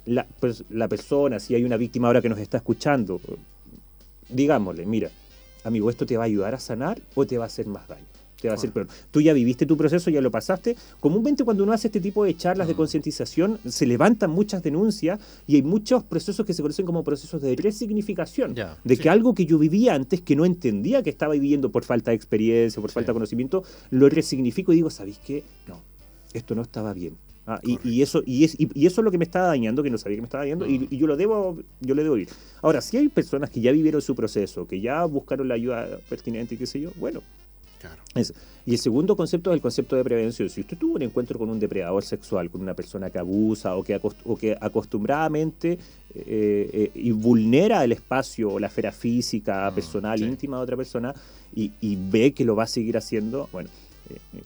[0.05, 3.21] la, pues, la persona, si hay una víctima ahora que nos está escuchando,
[4.29, 5.09] digámosle, mira,
[5.63, 8.16] amigo, ¿esto te va a ayudar a sanar o te va a hacer más daño?
[8.41, 8.87] Te va a ser peor.
[9.11, 10.75] Tú ya viviste tu proceso, ya lo pasaste.
[10.99, 12.77] Comúnmente cuando uno hace este tipo de charlas de mm.
[12.77, 17.55] concientización, se levantan muchas denuncias y hay muchos procesos que se conocen como procesos de
[17.55, 18.55] resignificación.
[18.83, 22.11] de que algo que yo vivía antes, que no entendía que estaba viviendo por falta
[22.11, 25.43] de experiencia, por falta de conocimiento, lo resignifico y digo, ¿sabéis qué?
[25.67, 25.81] No,
[26.33, 27.15] esto no estaba bien.
[27.49, 29.97] Ah, y, eso, y, es, y, eso es lo que me estaba dañando, que no
[29.97, 30.87] sabía que me estaba dañando, y, mm.
[30.89, 32.27] yo lo debo, yo le debo ir.
[32.61, 36.55] Ahora, si hay personas que ya vivieron su proceso, que ya buscaron la ayuda pertinente
[36.55, 37.21] y qué sé yo, bueno,
[38.65, 40.49] y el segundo concepto es el concepto de prevención.
[40.49, 43.83] Si usted tuvo un encuentro con un depredador sexual, con una persona que abusa o
[43.83, 43.99] que,
[44.39, 45.79] que acostumbradamente
[46.13, 50.75] eh, eh, y vulnera el espacio o la esfera física, mm, personal, íntima de otra
[50.75, 51.13] persona
[51.55, 53.69] y, ve que lo va a seguir haciendo, bueno,
[54.09, 54.41] eh,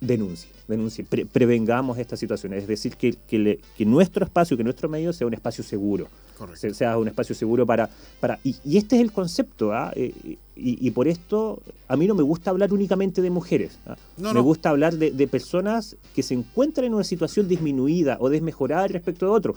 [0.00, 2.52] denuncie, denuncie, prevengamos esta situación.
[2.52, 6.08] Es decir, que, que, nuestro espacio, que nuestro medio sea un espacio seguro.
[6.54, 7.88] Sea un espacio seguro para...
[8.20, 9.92] para y, este es el concepto, ¿ah?
[9.96, 13.78] Eh, y, por esto a mí no me gusta hablar únicamente de mujeres.
[13.86, 13.96] ¿ah?
[14.18, 18.86] me gusta hablar de, de, personas que se encuentran en una situación disminuida o desmejorada
[18.88, 19.54] respecto de otro.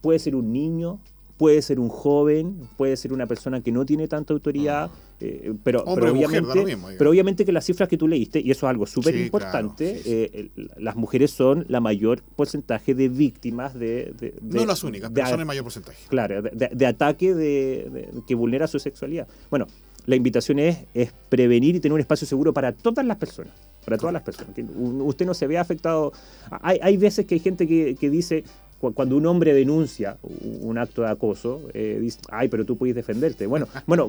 [0.00, 0.98] Puede ser un niño,
[1.40, 5.16] puede ser un joven, puede ser una persona que no tiene tanta autoridad, ah.
[5.20, 8.84] eh, pero, obviamente, pero obviamente que las cifras que tú leíste, y eso es algo
[8.84, 14.34] súper importante, eh, las mujeres son la mayor porcentaje de víctimas de...
[14.42, 15.96] no las únicas, pero son el mayor porcentaje.
[16.10, 19.26] Claro, de, ataque de, que vulnera su sexualidad.
[19.48, 19.66] Bueno,
[20.04, 23.96] la invitación es, es prevenir y tener un espacio seguro para todas las personas para
[23.96, 24.54] todas las personas.
[24.54, 26.12] Que usted no se vea afectado.
[26.50, 28.44] Hay, hay veces que hay gente que, que dice,
[28.80, 33.46] cuando un hombre denuncia un acto de acoso, eh, dice, ay, pero tú puedes defenderte.
[33.46, 34.08] Bueno, bueno,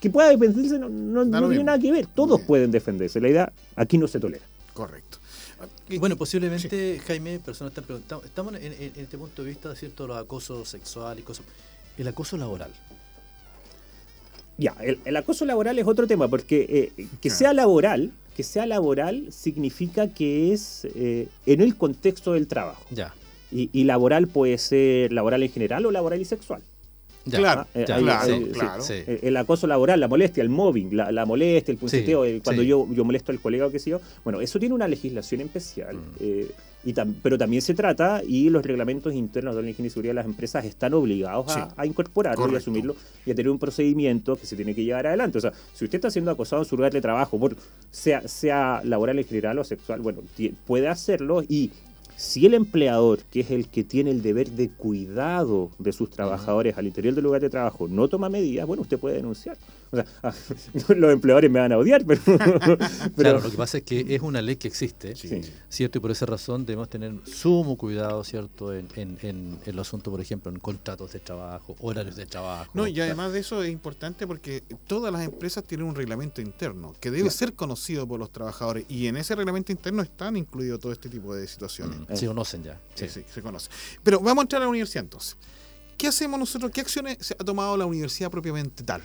[0.00, 2.06] que pueda defenderse no, tiene nada que ver.
[2.06, 3.20] Todos pueden defenderse.
[3.20, 4.44] La idea aquí no se tolera.
[4.74, 5.18] Correcto.
[5.98, 10.68] Bueno, posiblemente, Jaime, personas están preguntando, estamos en, este punto de vista, ¿cierto?, los acosos
[10.68, 11.44] sexuales y cosas.
[11.98, 12.70] El acoso laboral.
[14.56, 19.32] Ya, el, acoso laboral es otro tema, porque eh, que sea laboral, que sea laboral
[19.32, 22.84] significa que es eh, en el contexto del trabajo.
[22.90, 23.14] Ya.
[23.52, 26.62] Y, laboral puede ser laboral en general o laboral y sexual.
[27.28, 28.84] claro, ah, claro, claro.
[29.06, 33.32] El, acoso laboral, la molestia, el mobbing, la, molestia, el punceteo, cuando yo, yo molesto
[33.32, 34.00] al colega o qué sé yo.
[34.24, 35.96] Bueno, eso tiene una legislación especial.
[35.96, 36.00] Mm.
[36.20, 36.50] Eh,
[36.82, 40.14] y pero también se trata, y los reglamentos internos de la higiene y seguridad de
[40.14, 42.96] las empresas están obligados a, incorporarlo y asumirlo
[43.26, 45.38] y a tener un procedimiento que se tiene que llevar adelante.
[45.38, 47.54] O sea, si usted está siendo acosado en su lugar de trabajo, por,
[47.90, 50.22] sea, sea laboral en general o sexual, bueno,
[50.66, 51.70] puede hacerlo y
[52.20, 56.76] si el empleador, que es el que tiene el deber de cuidado de sus trabajadores
[56.76, 59.56] al interior del lugar de trabajo, no toma medidas, bueno, usted puede denunciar.
[59.92, 60.06] O sea,
[60.96, 62.20] los empleadores me van a odiar, pero,
[63.16, 65.14] Claro, lo que pasa es que es una ley que existe,
[65.68, 65.98] ¿cierto?
[65.98, 68.72] Y por esa razón debemos tener sumo cuidado, ¿cierto?
[68.74, 72.70] En, en, en, en los asuntos, por ejemplo, en contratos de trabajo, horarios de trabajo.
[72.74, 76.94] No, y además de eso es importante porque todas las empresas tienen un reglamento interno
[77.00, 80.92] que debe ser conocido por los trabajadores y en ese reglamento interno están incluidos todo
[80.92, 81.98] este tipo de situaciones.
[82.08, 82.80] Mm, se conocen ya.
[82.94, 83.08] Sí.
[83.08, 83.72] sí, se conocen.
[84.02, 85.36] Pero vamos a entrar a la universidad entonces.
[85.96, 86.70] ¿Qué hacemos nosotros?
[86.70, 89.02] ¿Qué acciones ha tomado la universidad propiamente tal?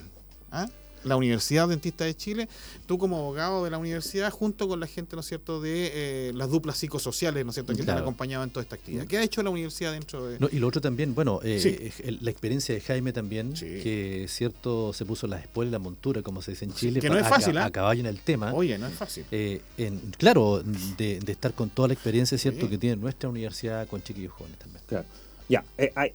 [0.50, 0.68] ¿Ah?
[1.06, 2.48] la Universidad Dentista de Chile,
[2.86, 6.32] tú como abogado de la universidad, junto con la gente, ¿no es cierto?, de eh,
[6.34, 9.06] las duplas psicosociales, ¿no es cierto?, que te han acompañado en toda esta actividad.
[9.06, 10.38] ¿Qué ha hecho la universidad dentro de...?
[10.50, 15.26] y lo otro también, bueno, eh, la experiencia de Jaime también, que cierto se puso
[15.26, 17.70] la espuela y la montura, como se dice en Chile, que no es fácil, a,
[17.70, 18.52] caballo en el tema.
[18.52, 19.24] Oye, no es fácil.
[19.30, 20.62] Eh, en, claro,
[20.96, 24.82] de, estar con toda la experiencia, ¿cierto?, que tiene nuestra universidad con chiquillos jóvenes también.
[24.86, 25.06] Claro.
[25.48, 25.64] Ya,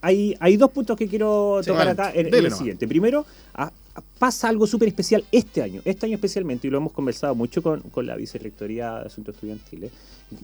[0.02, 2.86] hay, hay, dos puntos que quiero tocar acá en, el siguiente.
[2.86, 3.72] Primero, a,
[4.20, 7.82] pasa algo súper especial este año, este año especialmente, y lo hemos conversado mucho con,
[8.06, 9.92] la Vicerrectoría de Asuntos Estudiantiles,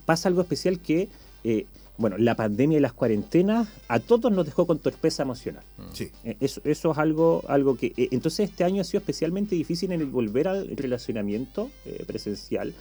[0.05, 1.07] pasa algo especial que,
[1.43, 1.65] eh,
[1.97, 5.63] bueno, la pandemia y las cuarentenas a todos nos dejó con torpeza emocional.
[5.77, 5.81] Mm.
[5.93, 6.11] Sí.
[6.23, 7.93] Eh, eso, eso, es algo, algo que...
[7.97, 11.71] Eh, entonces este año ha sido especialmente difícil en el volver al relacionamiento
[12.05, 12.73] presencial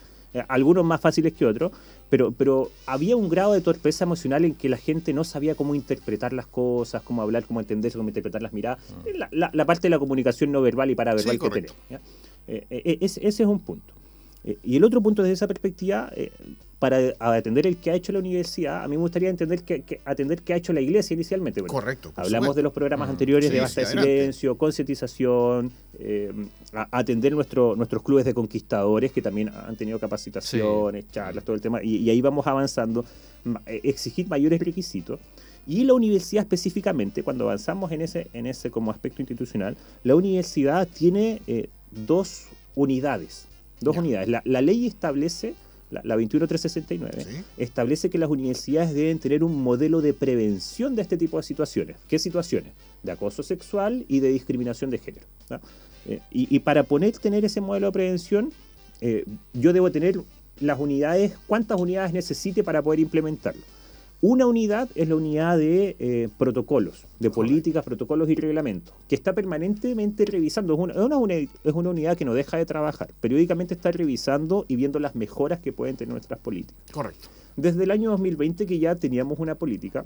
[0.49, 1.72] algunos más fáciles que otros,
[2.09, 5.74] pero, pero había un grado de torpeza emocional en que la gente no sabía cómo
[5.74, 9.34] interpretar las cosas, cómo hablar, cómo entenderse, cómo interpretar las miradas, mm.
[9.53, 11.76] la, parte de la comunicación no verbal y paraverbal que tenemos.
[12.49, 13.95] Eh, eh, ese, es un punto.
[14.62, 16.11] Y el otro punto desde esa perspectiva,
[16.78, 20.42] para atender el que ha hecho la universidad, a mí me gustaría entender que, atender
[20.42, 21.62] qué ha hecho la iglesia inicialmente.
[21.62, 22.12] Correcto.
[22.16, 23.12] Hablamos de los programas mm.
[23.12, 26.32] anteriores de basta de silencio, concientización, eh,
[26.90, 31.82] atender nuestro, nuestros clubes de conquistadores que también han tenido capacitaciones, charlas, todo el tema,
[31.82, 33.05] y, ahí vamos avanzando,
[33.66, 35.18] eh, exigir mayores requisitos.
[35.66, 40.86] Y la universidad específicamente, cuando avanzamos en ese, en ese como aspecto institucional, la universidad
[40.86, 42.44] tiene eh, dos
[42.74, 43.47] unidades.
[43.81, 44.29] Dos unidades.
[44.29, 45.55] La, la ley establece
[45.91, 51.37] la, 21369, establece que las universidades deben tener un modelo de prevención de este tipo
[51.37, 51.97] de situaciones.
[52.09, 52.72] ¿Qué situaciones?
[53.03, 55.27] De acoso sexual y de discriminación de género.
[56.07, 58.53] Eh, y, para poner, tener ese modelo de prevención,
[59.01, 60.20] eh, yo debo tener
[60.59, 63.62] las unidades, cuántas unidades necesite para poder implementarlo.
[64.23, 69.35] Una unidad es la unidad de eh, protocolos, de políticas, protocolos y reglamentos, que está
[69.35, 70.73] permanentemente revisando.
[70.73, 73.09] Es una, es una, unidad que no deja de trabajar.
[73.21, 76.81] Periódicamente está revisando y viendo las mejoras que pueden tener nuestras políticas.
[76.93, 77.29] Correcto.
[77.57, 80.05] Desde el año 2020 que ya teníamos una política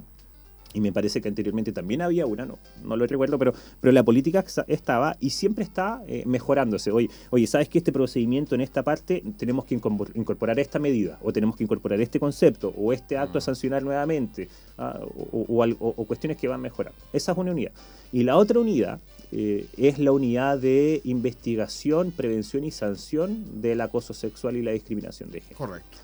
[0.73, 4.03] y me parece que anteriormente también había una, no, no lo recuerdo, pero, pero la
[4.03, 6.91] política estaba y siempre está eh, mejorándose.
[6.91, 11.33] Oye, oye, ¿sabes que este procedimiento en esta parte tenemos que incorporar esta medida, o
[11.33, 13.43] tenemos que incorporar este concepto, o este acto a mm.
[13.43, 14.47] sancionar nuevamente,
[14.77, 14.99] ah,
[15.31, 16.97] o, cuestiones que van mejorando?
[17.13, 17.71] Esa es una unidad.
[18.11, 18.99] Y la otra unidad
[19.31, 25.31] eh, es la unidad de investigación, prevención y sanción del acoso sexual y la discriminación
[25.31, 25.57] de género.
[25.57, 25.97] Correcto.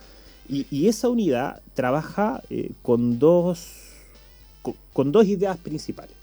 [0.49, 3.86] Y, esa unidad trabaja eh, con dos
[4.93, 6.15] con, dos ideas principales.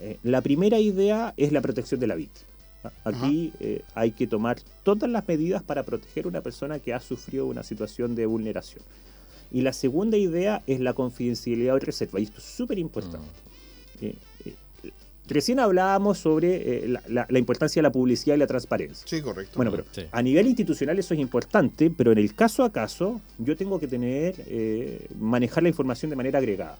[0.00, 2.48] Eh, la primera idea es la protección de la víctima.
[3.04, 7.00] Aquí eh, hay que tomar todas las medidas para proteger a una persona que ha
[7.00, 8.82] sufrido una situación de vulneración.
[9.50, 12.20] Y la segunda idea es la confidencialidad o reserva.
[12.20, 13.26] Y esto es súper importante.
[14.00, 14.04] Mm.
[14.04, 14.14] Eh,
[15.26, 19.06] recién hablábamos sobre la, importancia de la publicidad y la transparencia.
[19.08, 19.52] Sí, correcto.
[19.56, 23.56] Bueno, pero a nivel institucional eso es importante, pero en el caso a caso yo
[23.56, 26.78] tengo que tener, manejar la información de manera agregada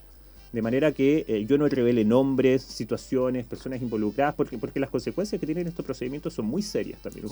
[0.54, 5.40] de manera que eh, yo no revele nombres, situaciones, personas involucradas, porque, porque las consecuencias
[5.40, 7.26] que tienen estos procedimientos son muy serias también.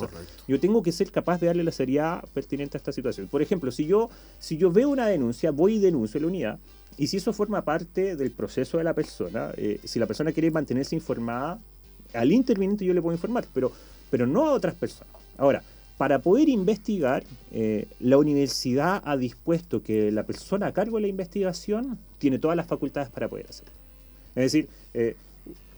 [0.49, 3.29] yo tengo que ser capaz de darle la seriedad pertinente a esta situación.
[3.29, 4.11] Por ejemplo, si yo,
[4.41, 6.59] si yo veo una denuncia, voy y denuncio la unidad,
[6.99, 10.51] y si eso forma parte del proceso de la persona, eh, si la persona quiere
[10.51, 11.61] mantenerse informada,
[12.15, 13.71] al interviniente yo le puedo informar, pero,
[14.11, 15.15] pero no a otras personas.
[15.39, 15.63] Ahora,
[15.97, 21.09] para poder investigar, eh, la universidad ha dispuesto que la persona a cargo de la
[21.09, 23.75] investigación tiene todas las facultades para poder hacerlo.
[24.37, 25.17] Es decir, eh,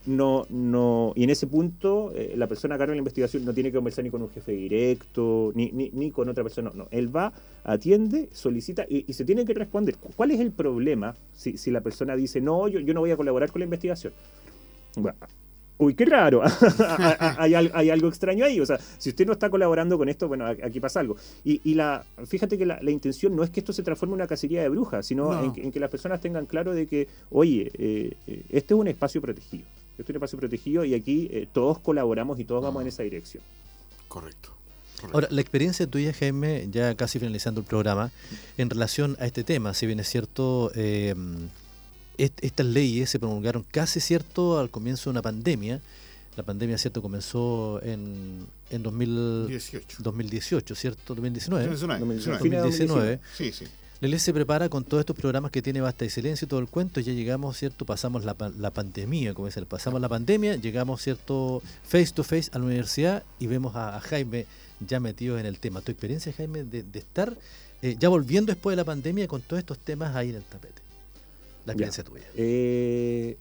[0.04, 3.54] no, no, y en ese punto eh, la persona a cargo de la investigación no
[3.54, 7.08] tiene que conversar ni con un jefe directo, ni, ni, con otra persona, no, él
[7.16, 7.32] va,
[7.64, 9.96] atiende, solicita y, se tiene que responder.
[10.14, 13.16] ¿Cuál es el problema si, si la persona dice, no, yo, yo no voy a
[13.16, 14.12] colaborar con la investigación?
[14.96, 15.16] Bueno,
[15.78, 16.42] uy, qué raro,
[17.38, 17.54] hay,
[17.90, 18.60] algo extraño ahí.
[18.60, 21.16] O sea, si usted no está colaborando con esto, bueno, aquí pasa algo.
[21.44, 24.62] Y, la, fíjate que la, intención no es que esto se transforme en una cacería
[24.62, 28.74] de brujas, sino en, que las personas tengan claro de que, oye, eh, eh, este
[28.74, 29.64] es un espacio protegido.
[29.92, 33.02] Este es un espacio protegido y aquí eh, todos colaboramos y todos vamos en esa
[33.02, 33.42] dirección.
[34.08, 34.50] Correcto.
[35.12, 38.10] Ahora, la experiencia tuya, Jaime, ya casi finalizando el programa,
[38.56, 40.70] en relación a este tema, si bien es cierto,
[42.18, 45.80] estas leyes se promulgaron casi cierto al comienzo de una pandemia.
[46.36, 49.98] La pandemia, cierto, comenzó en, en 2018.
[50.00, 51.14] 2018, ¿cierto?
[51.14, 51.68] 2019.
[51.68, 53.20] 2019.
[53.36, 53.66] Sí, sí.
[54.00, 56.60] La ley se prepara con todos estos programas que tiene Basta y Silencio y todo
[56.60, 57.00] el cuento.
[57.00, 57.86] Ya llegamos, ¿cierto?
[57.86, 61.62] Pasamos la, la pandemia, como el, pasamos la pandemia, llegamos, ¿cierto?
[61.84, 64.46] Face to face a la universidad y vemos a, Jaime
[64.86, 65.80] ya metido en el tema.
[65.80, 67.34] ¿Tu experiencia, Jaime, de, estar
[67.80, 70.83] eh, ya volviendo después de la pandemia con todos estos temas ahí en el tapete?
[71.64, 72.24] La experiencia tuya?
[72.36, 73.36] Eh,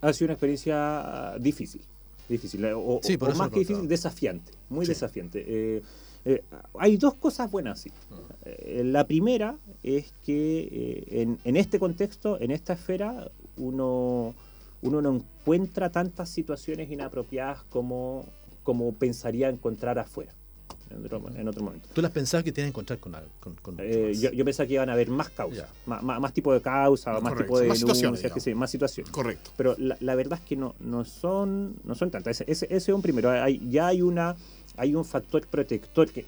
[0.00, 1.82] ha sido una experiencia difícil,
[2.28, 3.00] difícil, eh, o,
[3.36, 5.44] más que difícil, desafiante, muy desafiante.
[5.46, 6.42] Eh,
[6.78, 7.90] hay dos cosas buenas, sí.
[8.10, 8.16] Ah.
[8.84, 14.34] la primera es que en, en, este contexto, en esta esfera, uno,
[14.82, 18.26] uno no encuentra tantas situaciones inapropiadas como,
[18.62, 20.34] como pensaría encontrar afuera
[20.90, 21.88] en otro, momento.
[21.92, 23.30] ¿Tú las pensabas que tienen que encontrar con algo?
[23.78, 27.36] Eh, yo, pensaba que iban a haber más causas, más, más, tipo de causas, más
[27.36, 29.12] tipo de más denuncias, que más situaciones.
[29.12, 29.52] Correcto.
[29.56, 32.40] Pero la, verdad es que no, no, son, no son tantas.
[32.40, 33.30] Ese, ese, es un primero.
[33.30, 34.34] Hay, ya hay, una,
[34.76, 36.24] hay un factor protector que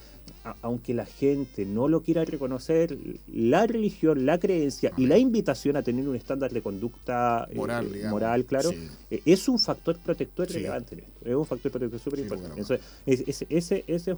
[0.63, 2.97] aunque la gente no lo quiera reconocer,
[3.33, 8.45] la religión, la creencia y la invitación a tener un estándar de conducta eh, moral,
[8.45, 8.71] claro,
[9.11, 11.13] eh, es un factor protector relevante en esto.
[11.25, 12.61] Es un factor protector súper importante.
[13.07, 14.09] ese, ese, es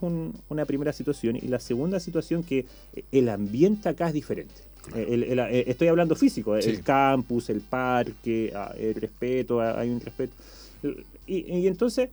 [0.48, 1.36] una primera situación.
[1.36, 2.64] Y la segunda situación que
[3.12, 4.54] el ambiente acá es diferente.
[4.94, 10.34] Eh, estoy hablando físico, el campus, el parque, ah, el respeto, ah, hay un respeto.
[11.26, 12.10] y entonces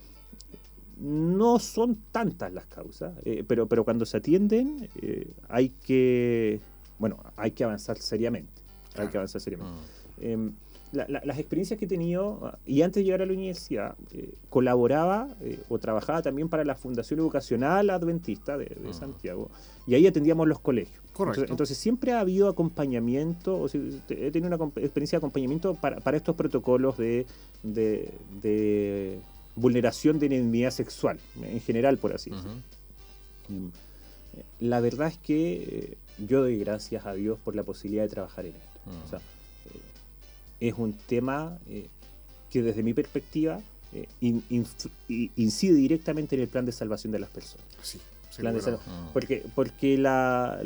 [1.02, 6.62] no son tantas las causas, eh, pero, pero cuando se atienden eh, hay que,
[7.00, 8.62] bueno, hay que avanzar seriamente.
[8.96, 9.74] Hay que avanzar seriamente.
[10.18, 10.24] Mm.
[10.24, 10.54] Em,
[10.92, 15.30] las experiencias que he tenido, y antes de llegar a la universidad, eh, colaboraba
[15.70, 18.94] o trabajaba también para la Fundación Educacional Adventista de, mm.
[18.94, 19.50] Santiago,
[19.88, 21.02] y ahí atendíamos los colegios.
[21.14, 21.46] Correcto.
[21.50, 26.36] Entonces, siempre ha habido acompañamiento, o he tenido una experiencia de acompañamiento para, para estos
[26.36, 27.26] protocolos de,
[27.64, 29.22] de
[29.56, 32.56] vulneración de intimidad sexual, en general, por así decirlo.
[33.50, 33.68] Mm,
[34.60, 38.46] la verdad es que eh, yo doy gracias a Dios por la posibilidad de trabajar
[38.46, 39.18] en esto.
[39.18, 39.20] Eh,
[40.68, 41.88] es un tema eh,
[42.50, 43.60] que desde mi perspectiva
[44.22, 47.66] incide directamente en el plan de salvación de las personas.
[47.82, 48.00] Sí,
[48.40, 49.12] mm.
[49.12, 50.62] Porque, porque la,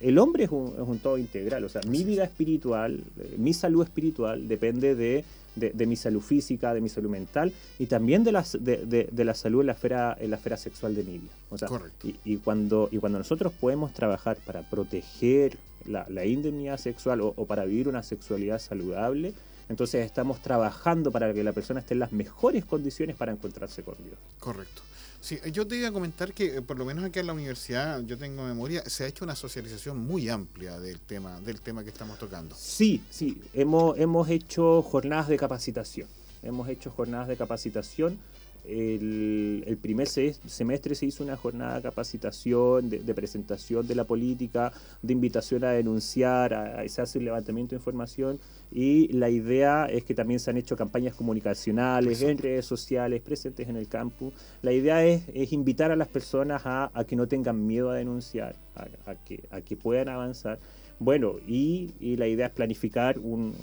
[0.00, 1.64] el hombre es un, es un, todo integral.
[1.64, 3.02] O sea, mi vida espiritual,
[3.36, 5.24] mi salud espiritual depende de
[5.56, 9.34] de, mi salud física, de mi salud mental y también de la, de, de, la
[9.34, 11.32] salud en la, esfera, en la esfera sexual de mi vida.
[11.50, 11.68] O sea,
[12.02, 17.32] y, y, cuando, y cuando nosotros podemos trabajar para proteger la, la indemnidad sexual o,
[17.46, 19.34] para vivir una sexualidad saludable,
[19.68, 23.96] entonces estamos trabajando para que la persona esté en las mejores condiciones para encontrarse con
[24.02, 24.18] Dios.
[24.38, 24.82] Correcto.
[25.20, 28.02] Sí, yo te iba a comentar que eh, por lo menos aquí en la universidad,
[28.04, 31.90] yo tengo memoria, se ha hecho una socialización muy amplia del tema, del tema que
[31.90, 32.56] estamos tocando.
[32.56, 36.08] Sí, sí, hemos, hemos hecho jornadas de capacitación.
[36.42, 38.18] Hemos hecho jornadas de capacitación
[38.64, 45.12] el, primer semestre se hizo una jornada de capacitación, de, presentación de la política, de
[45.12, 48.38] invitación a denunciar, a, se hace un levantamiento de información
[48.70, 53.68] y la idea es que también se han hecho campañas comunicacionales en redes sociales, presentes
[53.68, 54.32] en el campus.
[54.62, 59.14] La idea es, invitar a las personas a, que no tengan miedo a denunciar, a,
[59.14, 60.58] que, a que puedan avanzar.
[60.98, 63.54] Bueno, y la idea es planificar un,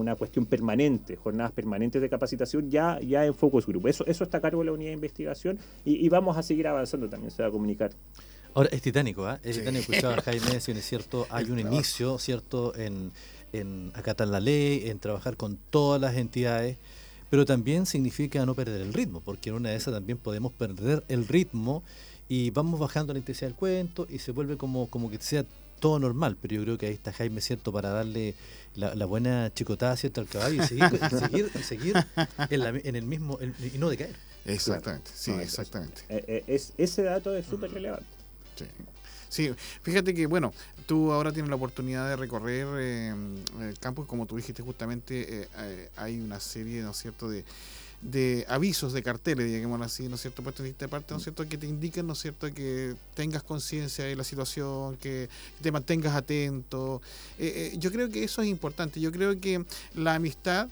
[0.00, 3.88] una cuestión permanente, jornadas permanentes de capacitación ya, ya en Focus Group.
[3.88, 7.08] Eso, eso está a cargo de la unidad de investigación y, vamos a seguir avanzando
[7.08, 7.92] también, se va a comunicar.
[8.54, 9.38] Ahora, es titánico, ¿eh?
[9.42, 13.12] Es titánico escuchar a Jaime, si es cierto, hay un inicio, ¿cierto?, en,
[13.52, 16.76] en acatar la ley, en trabajar con todas las entidades,
[17.28, 21.04] pero también significa no perder el ritmo, porque en una de esas también podemos perder
[21.08, 21.82] el ritmo
[22.28, 25.44] y vamos bajando la intensidad del cuento y se vuelve como, como que sea
[25.80, 28.34] todo normal, pero yo creo que ahí está Jaime, ¿cierto?, para darle
[28.74, 32.06] la, buena chicotada, ¿cierto?, al caballo y seguir, y seguir,
[32.50, 34.16] en, el mismo, y no decaer.
[34.44, 36.02] Exactamente, sí, exactamente.
[36.08, 38.06] Eh, eh, es, ese dato es súper relevante.
[38.56, 38.66] Sí.
[39.28, 40.54] Sí, fíjate que, bueno,
[40.86, 43.14] tú ahora tienes la oportunidad de recorrer eh,
[43.60, 45.48] el campus, como tú dijiste justamente,
[45.96, 47.44] hay una serie, ¿no es cierto?, de,
[48.02, 50.42] de avisos, de carteles, digamos así, ¿no es cierto?
[50.42, 51.48] Puestos en esta parte, ¿no es cierto?
[51.48, 52.52] Que te indican, ¿no es cierto?
[52.52, 55.28] Que tengas conciencia de la situación, que
[55.60, 57.00] te mantengas atento.
[57.38, 59.00] Eh, eh, yo creo que eso es importante.
[59.00, 60.68] Yo creo que la amistad,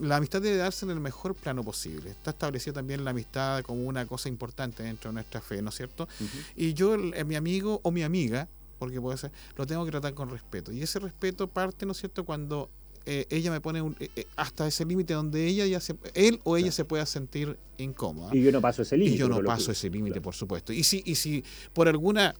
[0.00, 2.10] la amistad debe darse en el mejor plano posible.
[2.10, 5.76] Está establecido también la amistad como una cosa importante dentro de nuestra fe, ¿no es
[5.76, 6.08] cierto?
[6.56, 8.48] Y yo, eh, mi amigo o mi amiga,
[8.78, 10.72] porque puede ser, lo tengo que tratar con respeto.
[10.72, 12.70] Y ese respeto parte, ¿no es cierto?, cuando
[13.08, 16.40] eh, ella me pone un, eh, eh, hasta ese límite donde ella ya se, él
[16.42, 18.34] o ella se pueda sentir incómoda.
[18.34, 19.14] Y yo no paso ese límite.
[19.14, 20.72] Y yo no paso ese límite, por supuesto.
[20.72, 22.34] Y si, y si por alguna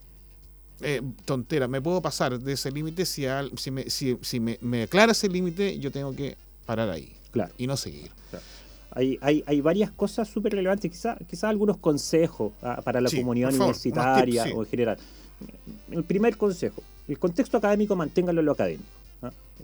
[1.25, 3.25] tontera me puedo pasar de ese límite, si,
[3.57, 6.37] si, me, si, si me, me aclara ese límite, yo tengo que
[6.67, 7.15] parar ahí.
[7.31, 7.55] Claro.
[7.57, 8.11] Y no seguir.
[8.91, 13.55] Hay, hay, hay, varias cosas súper relevantes, quizás quizá algunos consejos ah, para la comunidad
[13.55, 14.99] universitaria o en general.
[15.93, 19.06] El primer consejo, el contexto académico manténgalo en lo académico.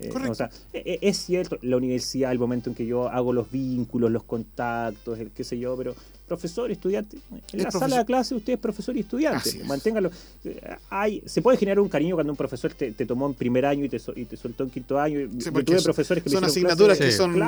[0.00, 3.32] Eh, o sea, e, e, es cierto, la universidad, el momento en que yo hago
[3.32, 5.94] los vínculos, los contactos, el qué sé yo, pero
[6.26, 7.18] profesor, estudiante,
[7.52, 10.10] en la sala de clase usted es profesor y estudiante, manténgalo.
[10.44, 13.84] Eh, hay, se puede generar un cariño cuando un profesor te, tomó en primer año
[13.84, 15.28] y te, y te soltó en quinto año.
[15.28, 17.38] tuve profesores que son asignaturas que son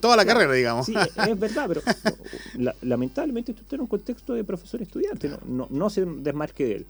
[0.00, 0.86] toda la carrera, digamos.
[0.86, 1.80] Sí, es verdad, pero
[2.82, 6.86] lamentablemente usted está en un contexto de profesor-estudiante, no, no, no se desmarque de él.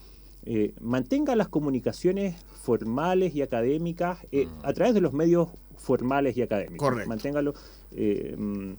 [0.46, 4.66] Eh, mantenga las comunicaciones formales y académicas eh, mm.
[4.66, 6.86] a través de los medios formales y académicos.
[6.86, 7.08] Correcto.
[7.08, 7.54] Manténgalo.
[7.92, 8.72] Eh, mm,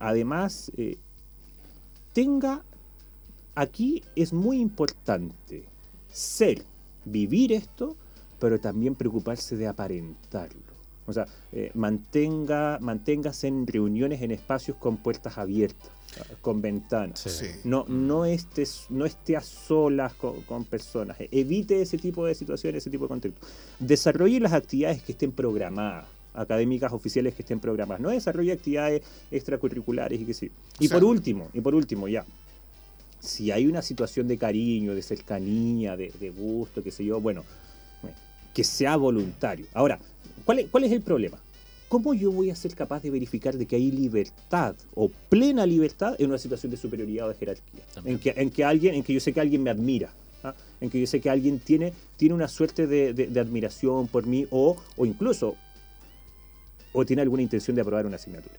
[0.00, 0.72] además,
[2.12, 2.64] tenga,
[3.54, 5.64] aquí es muy importante
[6.08, 6.64] ser,
[7.04, 7.96] vivir esto,
[8.40, 10.74] pero también preocuparse de aparentarlo.
[11.06, 11.26] O sea,
[11.74, 15.93] mantenga, manténgase en reuniones en espacios con puertas abiertas
[16.40, 17.42] con ventanas.
[17.64, 21.16] No, no, estés, no esté a solas con, personas.
[21.30, 23.46] Evite ese tipo de situaciones, ese tipo de contexto.
[23.78, 28.00] Desarrolle las actividades que estén programadas académicas oficiales que estén programadas.
[28.00, 30.50] No desarrolle actividades extracurriculares y que sí.
[30.80, 32.24] Y por último, y por último, ya.
[33.20, 37.44] Si hay una situación de cariño, de cercanía, de, gusto, qué sé yo, bueno,
[38.52, 39.66] que sea voluntario.
[39.72, 39.98] Ahora,
[40.44, 41.38] ¿cuál es, cuál es el problema?
[41.94, 46.16] ¿Cómo yo voy a ser capaz de verificar de que hay libertad o plena libertad
[46.18, 47.82] en una situación de superioridad o de jerarquía?
[48.04, 50.56] En que, en que, alguien, en que yo sé que alguien me admira, ¿ah?
[50.80, 54.76] en que yo sé que alguien tiene, tiene una suerte de, admiración por mí o,
[54.96, 55.54] o incluso
[56.92, 58.56] o tiene alguna intención de aprobar una asignatura.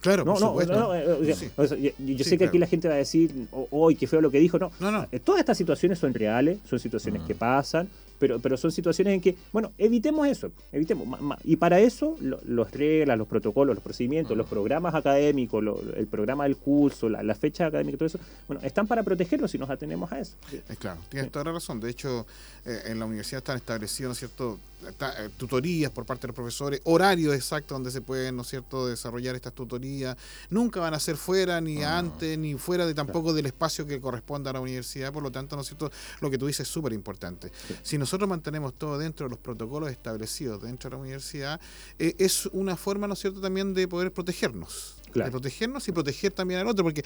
[0.00, 4.22] Claro, no, no, yo, sé que aquí la gente va a decir, hoy qué feo
[4.22, 4.58] lo que dijo.
[4.58, 5.06] No, no, no.
[5.12, 7.86] Eh, todas estas situaciones son reales, son situaciones que pasan,
[8.18, 11.18] pero, pero son situaciones en que, bueno, evitemos eso, evitemos.
[11.44, 15.64] Y para eso, los reglas, los protocolos, los procedimientos, los programas académicos,
[15.96, 19.70] el programa del curso, la, fecha académica, todo eso, bueno, están para protegernos si nos
[19.70, 20.36] atenemos a eso.
[20.68, 21.80] Es claro, tienes toda la razón.
[21.80, 22.26] De hecho,
[22.64, 26.36] eh, en la universidad están establecidos, ¿no es cierto?, eh, tutorías por parte de los
[26.36, 30.16] profesores, horarios exactos donde se pueden, ¿no es cierto?, desarrollar estas tutorías.
[30.50, 34.50] Nunca van a ser fuera, ni antes, ni fuera de tampoco del espacio que corresponda
[34.50, 35.12] a la universidad.
[35.12, 35.90] Por lo tanto, ¿no es cierto?,
[36.20, 37.50] lo que tú dices es súper importante.
[37.82, 41.60] Si nosotros mantenemos todo dentro de los protocolos establecidos dentro de la universidad,
[41.98, 44.96] eh, es una forma, ¿no es cierto?, también de poder protegernos.
[45.12, 47.04] De protegernos y proteger también al otro, porque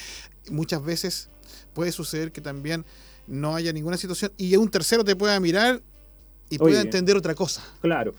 [0.51, 1.29] muchas veces
[1.75, 2.85] puede suceder que también
[3.27, 5.83] no haya ninguna situación y un tercero te pueda mirar
[6.51, 7.65] y pueda entender otra cosa.
[7.81, 8.15] Claro.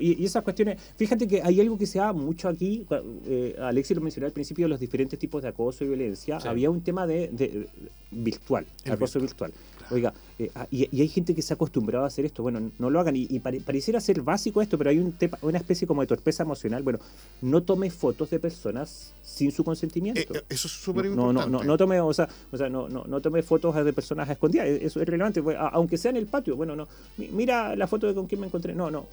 [0.00, 2.86] y, esas cuestiones, fíjate que hay algo que se da mucho aquí,
[3.26, 6.70] eh, Alexis lo mencionó al principio de los diferentes tipos de acoso y violencia, había
[6.70, 7.66] un tema de,
[8.12, 9.52] virtual, acoso virtual.
[9.90, 12.42] Oiga, eh, ah, y, hay gente que se ha acostumbrado a hacer esto.
[12.42, 13.16] Bueno, no lo hagan.
[13.16, 16.82] Y, pareciera ser básico esto, pero hay un una especie como de torpeza emocional.
[16.82, 16.98] Bueno,
[17.42, 20.34] no tome fotos de personas sin su consentimiento.
[20.34, 21.50] Eh, eso es súper importante.
[21.50, 24.28] No, no, no, tome, o sea, o sea no, no, no tome fotos de personas
[24.28, 24.66] escondidas.
[24.68, 25.42] Eso es relevante.
[25.72, 26.56] Aunque sea en el patio.
[26.56, 26.88] Bueno, no.
[27.16, 28.74] Mira la foto de con quién me encontré.
[28.74, 29.06] No, no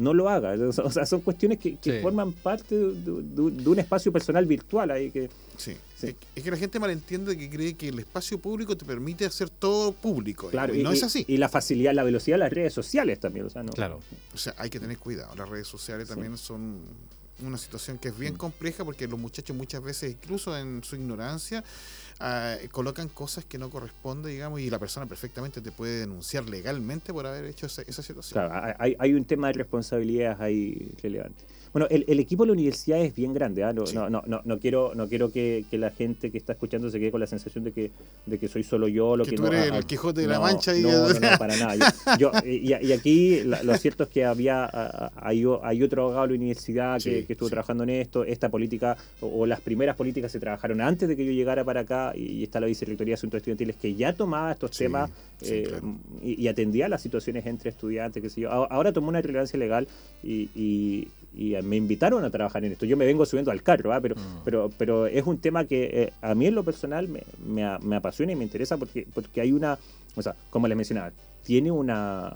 [0.00, 0.54] no lo haga.
[0.80, 5.28] O sea, son cuestiones que, forman parte de, un espacio personal virtual ahí que...
[5.56, 5.76] Sí.
[6.34, 9.92] Es que la gente malentiende que cree que el espacio público te permite hacer todo
[9.92, 10.48] público.
[10.48, 11.24] Claro, y, no es así.
[11.28, 13.44] Y la facilidad, la velocidad de las redes sociales también.
[13.44, 13.72] O sea, no.
[13.72, 14.00] Claro.
[14.32, 15.34] O sea, hay que tener cuidado.
[15.36, 16.78] Las redes sociales también son
[17.46, 18.38] una situación que es bien mm.
[18.38, 21.64] compleja porque los muchachos muchas veces, incluso en su ignorancia,
[22.18, 27.12] ah, colocan cosas que no corresponden, digamos, y la persona perfectamente te puede denunciar legalmente
[27.12, 28.32] por haber hecho esa, situación.
[28.32, 31.44] Claro, hay, hay un tema de responsabilidades ahí relevante.
[31.72, 33.62] Bueno, el, equipo de la universidad es bien grande.
[33.62, 33.72] ¿ah?
[33.72, 37.12] No, no, no, no, quiero, no quiero que, la gente que está escuchando se quede
[37.12, 37.92] con la sensación de que,
[38.26, 39.16] de que soy solo yo.
[39.16, 40.76] Lo que, tú eres el Quijote de la Mancha.
[40.76, 40.82] Y...
[40.82, 41.94] No, no, para nada.
[42.18, 44.68] Yo, y, aquí lo cierto es que había
[45.16, 48.24] hay, hay otro abogado de la universidad que, estuvo trabajando en esto.
[48.24, 52.12] Esta política o, las primeras políticas se trabajaron antes de que yo llegara para acá
[52.16, 55.10] y, está la Vicerrectoría de Asuntos Estudiantiles que ya tomaba estos temas
[55.42, 55.80] eh,
[56.22, 58.20] y, atendía las situaciones entre estudiantes.
[58.20, 58.50] Que sé yo.
[58.50, 59.86] Ahora tomó una relevancia legal
[60.22, 62.86] y y me invitaron a trabajar en esto.
[62.86, 64.00] Yo me vengo subiendo al carro, ¿ah?
[64.00, 64.42] pero, mm.
[64.44, 68.32] pero, pero es un tema que eh, a mí en lo personal me, me, apasiona
[68.32, 69.78] y me interesa porque, porque hay una,
[70.16, 71.12] o sea, como les mencionaba,
[71.44, 72.32] tiene una,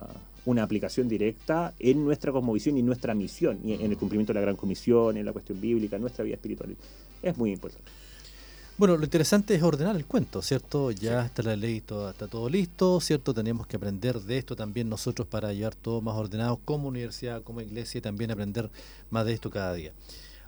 [0.47, 4.43] una aplicación directa en nuestra cosmovisión y nuestra misión, y en el cumplimiento de la
[4.43, 6.77] gran comisión, en la cuestión bíblica, en nuestra vida espiritual.
[7.23, 7.91] Es muy importante.
[8.77, 10.91] Bueno, lo interesante es ordenar el cuento, ¿cierto?
[10.91, 13.33] Ya está la ley, todo, está todo listo, ¿cierto?
[13.33, 17.61] Tenemos que aprender de esto también nosotros para llevar todo más ordenado como universidad, como
[17.61, 18.69] iglesia y también aprender
[19.11, 19.93] más de esto cada día.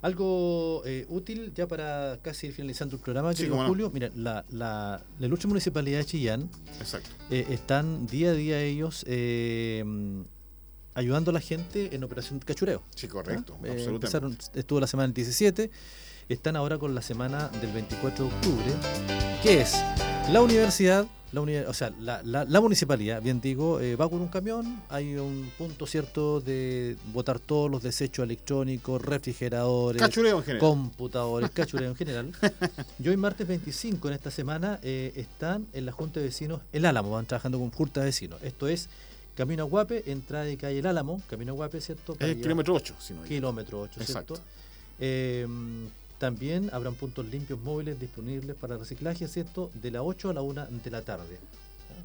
[0.03, 3.93] Algo eh, útil ya para casi ir finalizando el programa, sí, Julio.
[3.95, 6.51] Mira, la, la, la, lucha municipalidad de Chillán
[7.31, 9.85] eh, están día a día ellos eh,
[10.95, 12.83] ayudando a la gente en operación cachureo.
[12.97, 13.69] Sí, correcto, ¿Ah?
[13.71, 14.47] absolutamente.
[14.55, 15.71] estuvo la semana del 17
[16.29, 18.73] están ahora con la semana del 24 de octubre,
[19.43, 19.77] que es
[20.31, 25.17] la universidad, la o sea, la, municipalidad, bien digo, eh, va con un camión, hay
[25.17, 30.03] un punto cierto de botar todos los desechos electrónicos, refrigeradores,
[30.59, 32.33] computadores, cachureo en general.
[32.99, 36.87] Y hoy martes 25 en esta semana eh, están en la Junta de Vecinos El
[36.87, 38.43] Álamo, van trabajando con Junta de Vecinos.
[38.43, 38.89] Esto es
[39.37, 42.17] Camino a Guape, entrada de calle El Álamo, Camino a Guape, ¿cierto?
[42.19, 44.39] Es kilómetro 8, si no Kilómetro 8, ¿cierto?
[44.99, 45.47] Eh,
[46.19, 49.71] también habrán puntos limpios móviles disponibles para reciclaje, ¿cierto?
[49.75, 51.39] De la 8 a la 1 de la tarde.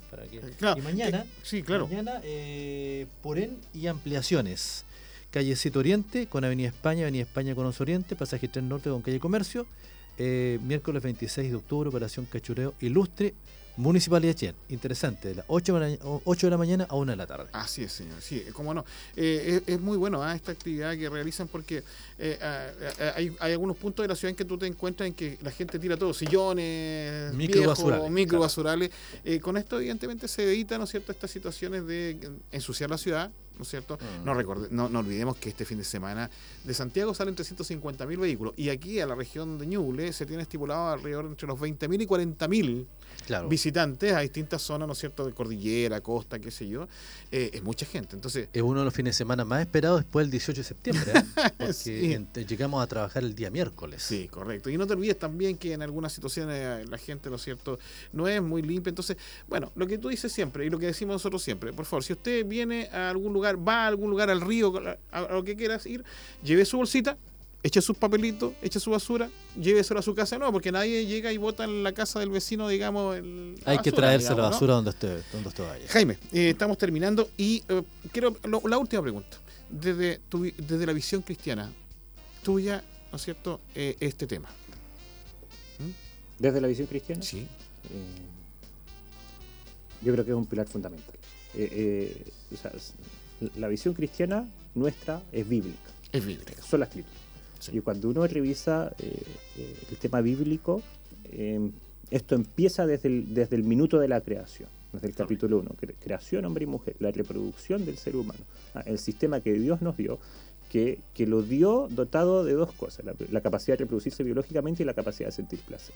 [0.09, 0.37] Para que...
[0.37, 1.87] Eh, y mañana, sí, claro.
[1.87, 4.85] mañana eh, Porén y ampliaciones.
[5.31, 9.01] Calle 7 Oriente con Avenida España, Avenida España con Os Oriente, Pasaje 3 Norte con
[9.01, 9.65] Calle Comercio.
[10.17, 13.33] Eh, miércoles 26 de octubre, Operación Cachureo Ilustre
[13.81, 17.49] Municipalidad Chillán, interesante, de las 8 de la, mañana a 1 de la tarde.
[17.51, 18.85] Así es, señor, sí, cómo no.
[19.15, 20.35] Eh, es, muy bueno ¿ah?
[20.35, 21.83] esta actividad que realizan porque
[22.19, 22.67] eh, ah,
[22.99, 25.49] ah, hay, algunos puntos de la ciudad en que tú te encuentras en que la
[25.49, 28.91] gente tira todo, sillones, micro basurales.
[29.25, 32.19] Eh, con esto, evidentemente, se evita, ¿no es cierto?, estas situaciones de
[32.51, 33.97] ensuciar la ciudad, ¿no es cierto?
[33.97, 34.75] Mm.
[34.75, 36.29] No, no, olvidemos que este fin de semana
[36.63, 40.91] de Santiago salen 350.000 vehículos y aquí a la región de Ñuble se tiene estipulado
[40.91, 42.85] alrededor entre los 20.000 y 40.000
[43.47, 46.87] visitantes a distintas zonas, ¿no es cierto?, de cordillera, costa, qué sé yo,
[47.31, 48.15] eh, es mucha gente.
[48.15, 51.11] Entonces, es uno de los fines de semana más esperados después del 18 de septiembre,
[51.15, 51.23] ¿eh?
[51.57, 54.03] porque llegamos a trabajar el día miércoles.
[54.03, 54.69] Sí, correcto.
[54.69, 57.79] Y no te olvides también que en algunas situaciones eh, la gente, ¿no es cierto?,
[58.13, 58.89] no es muy limpia.
[58.89, 59.17] Entonces,
[59.47, 62.13] bueno, lo que tú dices siempre y lo que decimos nosotros siempre, por favor, si
[62.13, 64.73] usted viene a algún lugar, va a algún lugar, al río,
[65.11, 66.03] a lo que quieras ir,
[66.43, 67.17] lleve su bolsita,
[67.63, 71.37] eche sus papelitos, eche su basura, lléveselo a su casa, no, porque nadie llega y
[71.37, 73.15] vota en la casa del vecino, digamos.
[73.17, 75.85] El, Hay que traerse la basura donde usted, donde usted vaya.
[75.89, 79.37] Jaime, eh, estamos terminando y eh, quiero la última pregunta.
[79.69, 80.19] Desde,
[80.57, 81.71] desde la visión cristiana
[82.43, 84.49] tuya, ¿no es cierto?, eh, este tema.
[85.79, 86.39] ¿Mm?
[86.39, 87.21] ¿Desde la visión cristiana?
[87.21, 87.47] Sí.
[90.01, 91.15] yo creo que es un pilar fundamental.
[93.55, 94.45] la visión cristiana
[94.75, 95.77] nuestra es bíblica.
[96.11, 96.61] Es bíblica.
[96.63, 97.20] Son las escrituras.
[97.71, 99.21] Y cuando uno revisa eh,
[99.57, 100.81] eh, el tema bíblico,
[101.31, 101.71] em,
[102.09, 106.45] esto empieza desde el, desde el minuto de la creación, desde el capítulo 1, creación
[106.45, 108.39] hombre y mujer, la reproducción del ser humano,
[108.73, 110.19] ah, el sistema que Dios nos dio,
[110.69, 114.93] que, que lo dio dotado de dos cosas, la, capacidad de reproducirse biológicamente y la
[114.93, 115.95] capacidad de sentir placer.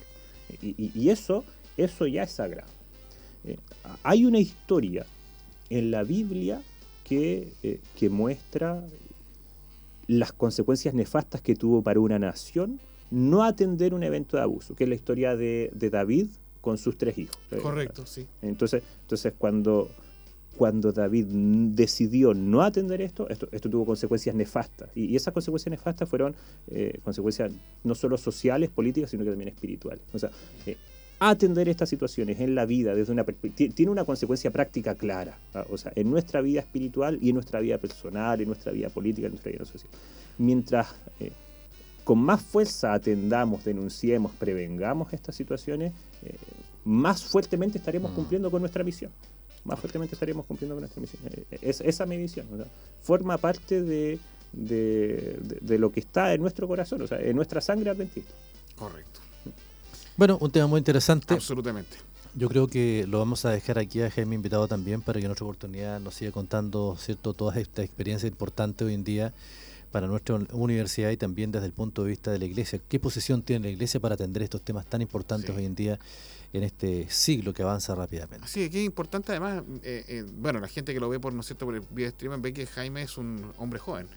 [0.61, 1.43] Y, y, eso,
[1.75, 2.71] eso ya es sagrado.
[3.45, 3.57] Eh,
[4.03, 5.05] hay una historia
[5.69, 6.61] en la Biblia
[7.03, 8.83] que, que muestra
[10.07, 12.79] las consecuencias nefastas que tuvo para una nación
[13.11, 16.27] no atender un evento de abuso, que es la historia de, David
[16.61, 17.37] con sus tres hijos.
[17.61, 18.25] Correcto, sí.
[18.41, 19.89] Entonces, entonces cuando,
[20.57, 24.89] cuando David decidió no atender esto, esto, esto tuvo consecuencias nefastas.
[24.95, 26.35] Y, esas consecuencias nefastas fueron
[26.67, 27.51] eh, consecuencias
[27.83, 30.03] no solo sociales, políticas, sino que también espirituales.
[30.13, 30.31] O sea,
[30.65, 30.77] eh,
[31.19, 35.65] atender estas situaciones en la vida desde una tiene una consecuencia práctica clara, ¿ah?
[35.69, 39.27] o sea, en nuestra vida espiritual y en nuestra vida personal, en nuestra vida política,
[39.27, 39.89] en nuestra vida social.
[40.37, 41.31] Mientras eh,
[42.03, 45.93] con más fuerza atendamos, denunciemos, prevengamos estas situaciones,
[46.23, 46.35] eh,
[46.83, 48.15] más fuertemente estaremos mm.
[48.15, 49.11] cumpliendo con nuestra misión.
[49.63, 51.21] Más fuertemente estaremos cumpliendo con nuestra misión.
[51.25, 52.45] Eh, es, esa es mi visión.
[53.01, 54.19] Forma parte de,
[54.51, 58.31] de, de, lo que está en nuestro corazón, o sea, en nuestra sangre adventista.
[58.75, 59.24] Correcto.
[60.17, 61.33] Bueno, un tema muy interesante.
[61.33, 61.97] Absolutamente.
[62.35, 65.31] Yo creo que lo vamos a dejar aquí a Jaime invitado también para que en
[65.31, 69.33] otra oportunidad nos siga contando cierto toda esta experiencia importante hoy en día
[69.91, 72.79] para nuestra universidad y también desde el punto de vista de la iglesia.
[72.87, 75.99] ¿Qué posición tiene la iglesia para atender estos temas tan importantes hoy en día
[76.51, 78.47] en este siglo que avanza rápidamente?
[78.47, 81.43] Sí, que es importante además, eh, eh, bueno, la gente que lo ve por, ¿no
[81.43, 81.65] cierto?
[81.65, 84.07] por el video streaming ve que Jaime es un hombre joven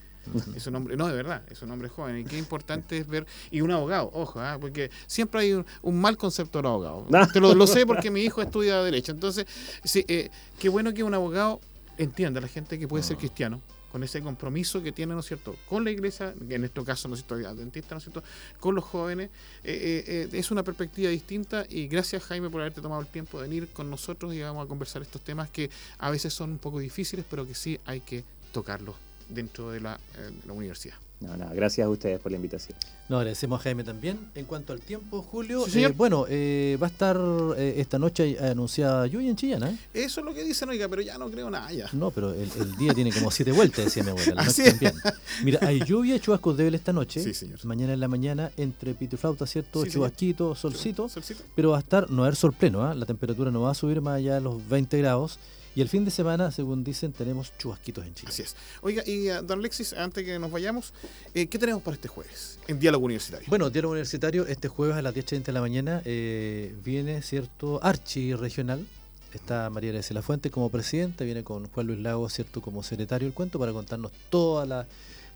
[0.57, 2.19] es un hombre, no de verdad, es un hombre joven.
[2.19, 4.59] Y qué importante es ver, y un abogado, ojo, ¿ah?
[4.61, 7.07] porque siempre hay un, mal concepto de abogado.
[7.33, 9.13] Te lo, sé porque mi hijo estudia Derecho.
[9.13, 9.47] Entonces,
[9.85, 11.61] sí, eh, qué bueno que un abogado
[11.97, 13.21] entienda a la gente que puede ser ah.
[13.21, 13.61] cristiano,
[13.91, 17.15] con ese compromiso que tiene, ¿no es cierto?, con la iglesia, en este caso, ¿no
[17.15, 18.23] es cierto?, dentista, ¿no es cierto?,
[18.61, 19.31] con los jóvenes,
[19.65, 23.49] eh, eh, es una perspectiva distinta y gracias Jaime por haberte tomado el tiempo de
[23.49, 26.79] venir con nosotros y vamos a conversar estos temas que a veces son un poco
[26.79, 30.95] difíciles, pero que sí hay que tocarlos dentro de la, eh, la universidad.
[31.21, 32.79] No, no, gracias a ustedes por la invitación.
[33.09, 34.21] No, agradecemos a Jaime también.
[34.37, 37.19] En cuanto al tiempo, Julio, eh, bueno, eh, va a estar
[37.59, 39.79] esta noche anunciada lluvia en Chillán, ¿eh?
[39.95, 41.89] Eso es lo que dicen, oiga, pero ya no creo nada ya.
[41.93, 44.43] No, pero el, día tiene como siete vueltas, decía mi abuela.
[44.43, 44.95] Así también.
[45.43, 47.21] Mira, hay lluvia y chubascos débiles esta noche.
[47.21, 47.65] Sí, señor.
[47.65, 49.85] Mañana en la mañana, entre pito y flauta, ¿cierto?
[49.87, 52.95] Chubasquito, solcito, solcito, Pero va a estar, no va a haber sol pleno, ¿ah?
[52.95, 55.41] La temperatura no va a subir más allá de los 20 grados.
[55.79, 58.33] Y el fin de semana, según dicen, tenemos chubasquitos en Chile.
[58.33, 58.57] Así es.
[58.81, 60.93] Oiga, y uh, don Alexis, antes que nos vayamos,
[61.35, 63.47] eh, ¿qué tenemos para este jueves en Diálogo Universitario?
[63.49, 67.79] Bueno, Diálogo Universitario, este jueves a las 10.30 de la mañana eh, viene, ¿cierto?
[67.81, 68.89] Archi Regional.
[69.33, 72.61] Está María de la Fuente como presidenta, viene con Juan Luis Lago, ¿cierto?
[72.61, 74.85] Como secretario del cuento para contarnos todas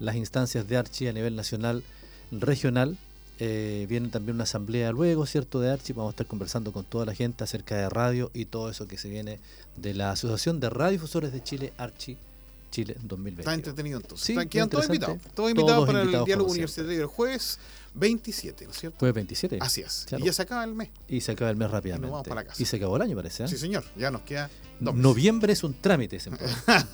[0.00, 1.84] las instancias de Archi a nivel nacional,
[2.32, 2.98] regional
[3.38, 5.60] eh, viene también una asamblea luego, ¿cierto?
[5.60, 5.92] De Archi.
[5.92, 8.98] Vamos a estar conversando con toda la gente acerca de radio y todo eso que
[8.98, 9.40] se viene
[9.76, 12.16] de la Asociación de Radiodifusores de Chile, Archi
[12.72, 13.42] Chile 2020.
[13.42, 14.26] Está entretenido entonces.
[14.26, 15.18] Sí, Quedan todos invitados.
[15.34, 17.58] Todos invitados para el diálogo universitario del jueves
[17.94, 18.98] 27, ¿no es cierto?
[18.98, 19.58] Jueves 27.
[19.60, 20.06] Así es.
[20.18, 20.90] Y ya se acaba el mes.
[21.08, 22.06] Y se acaba el mes rápidamente.
[22.06, 22.62] Y nos vamos para la casa.
[22.62, 23.44] Y se acabó el año, parece.
[23.44, 23.48] ¿eh?
[23.48, 23.84] Sí, señor.
[23.96, 26.46] Ya nos queda dos Noviembre es un trámite siempre.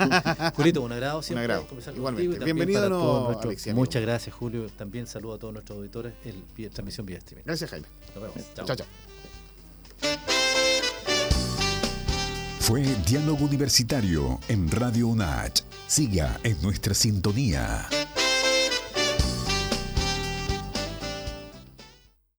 [0.55, 1.47] Julito, un agrado siempre.
[1.47, 1.67] Un agrado.
[1.97, 2.45] Igualmente.
[2.45, 3.41] Bienvenido, no,
[3.75, 4.67] Muchas gracias, Julio.
[4.77, 6.15] También saludo a todos nuestros auditores.
[6.25, 7.45] El, transmisión vía streaming.
[7.45, 7.87] Gracias, Jaime.
[8.15, 8.55] Nos vemos.
[8.55, 8.77] chao.
[8.77, 8.87] chao.
[12.61, 15.63] Fue Diálogo Universitario en Radio UNACH.
[15.87, 17.89] Siga en nuestra sintonía.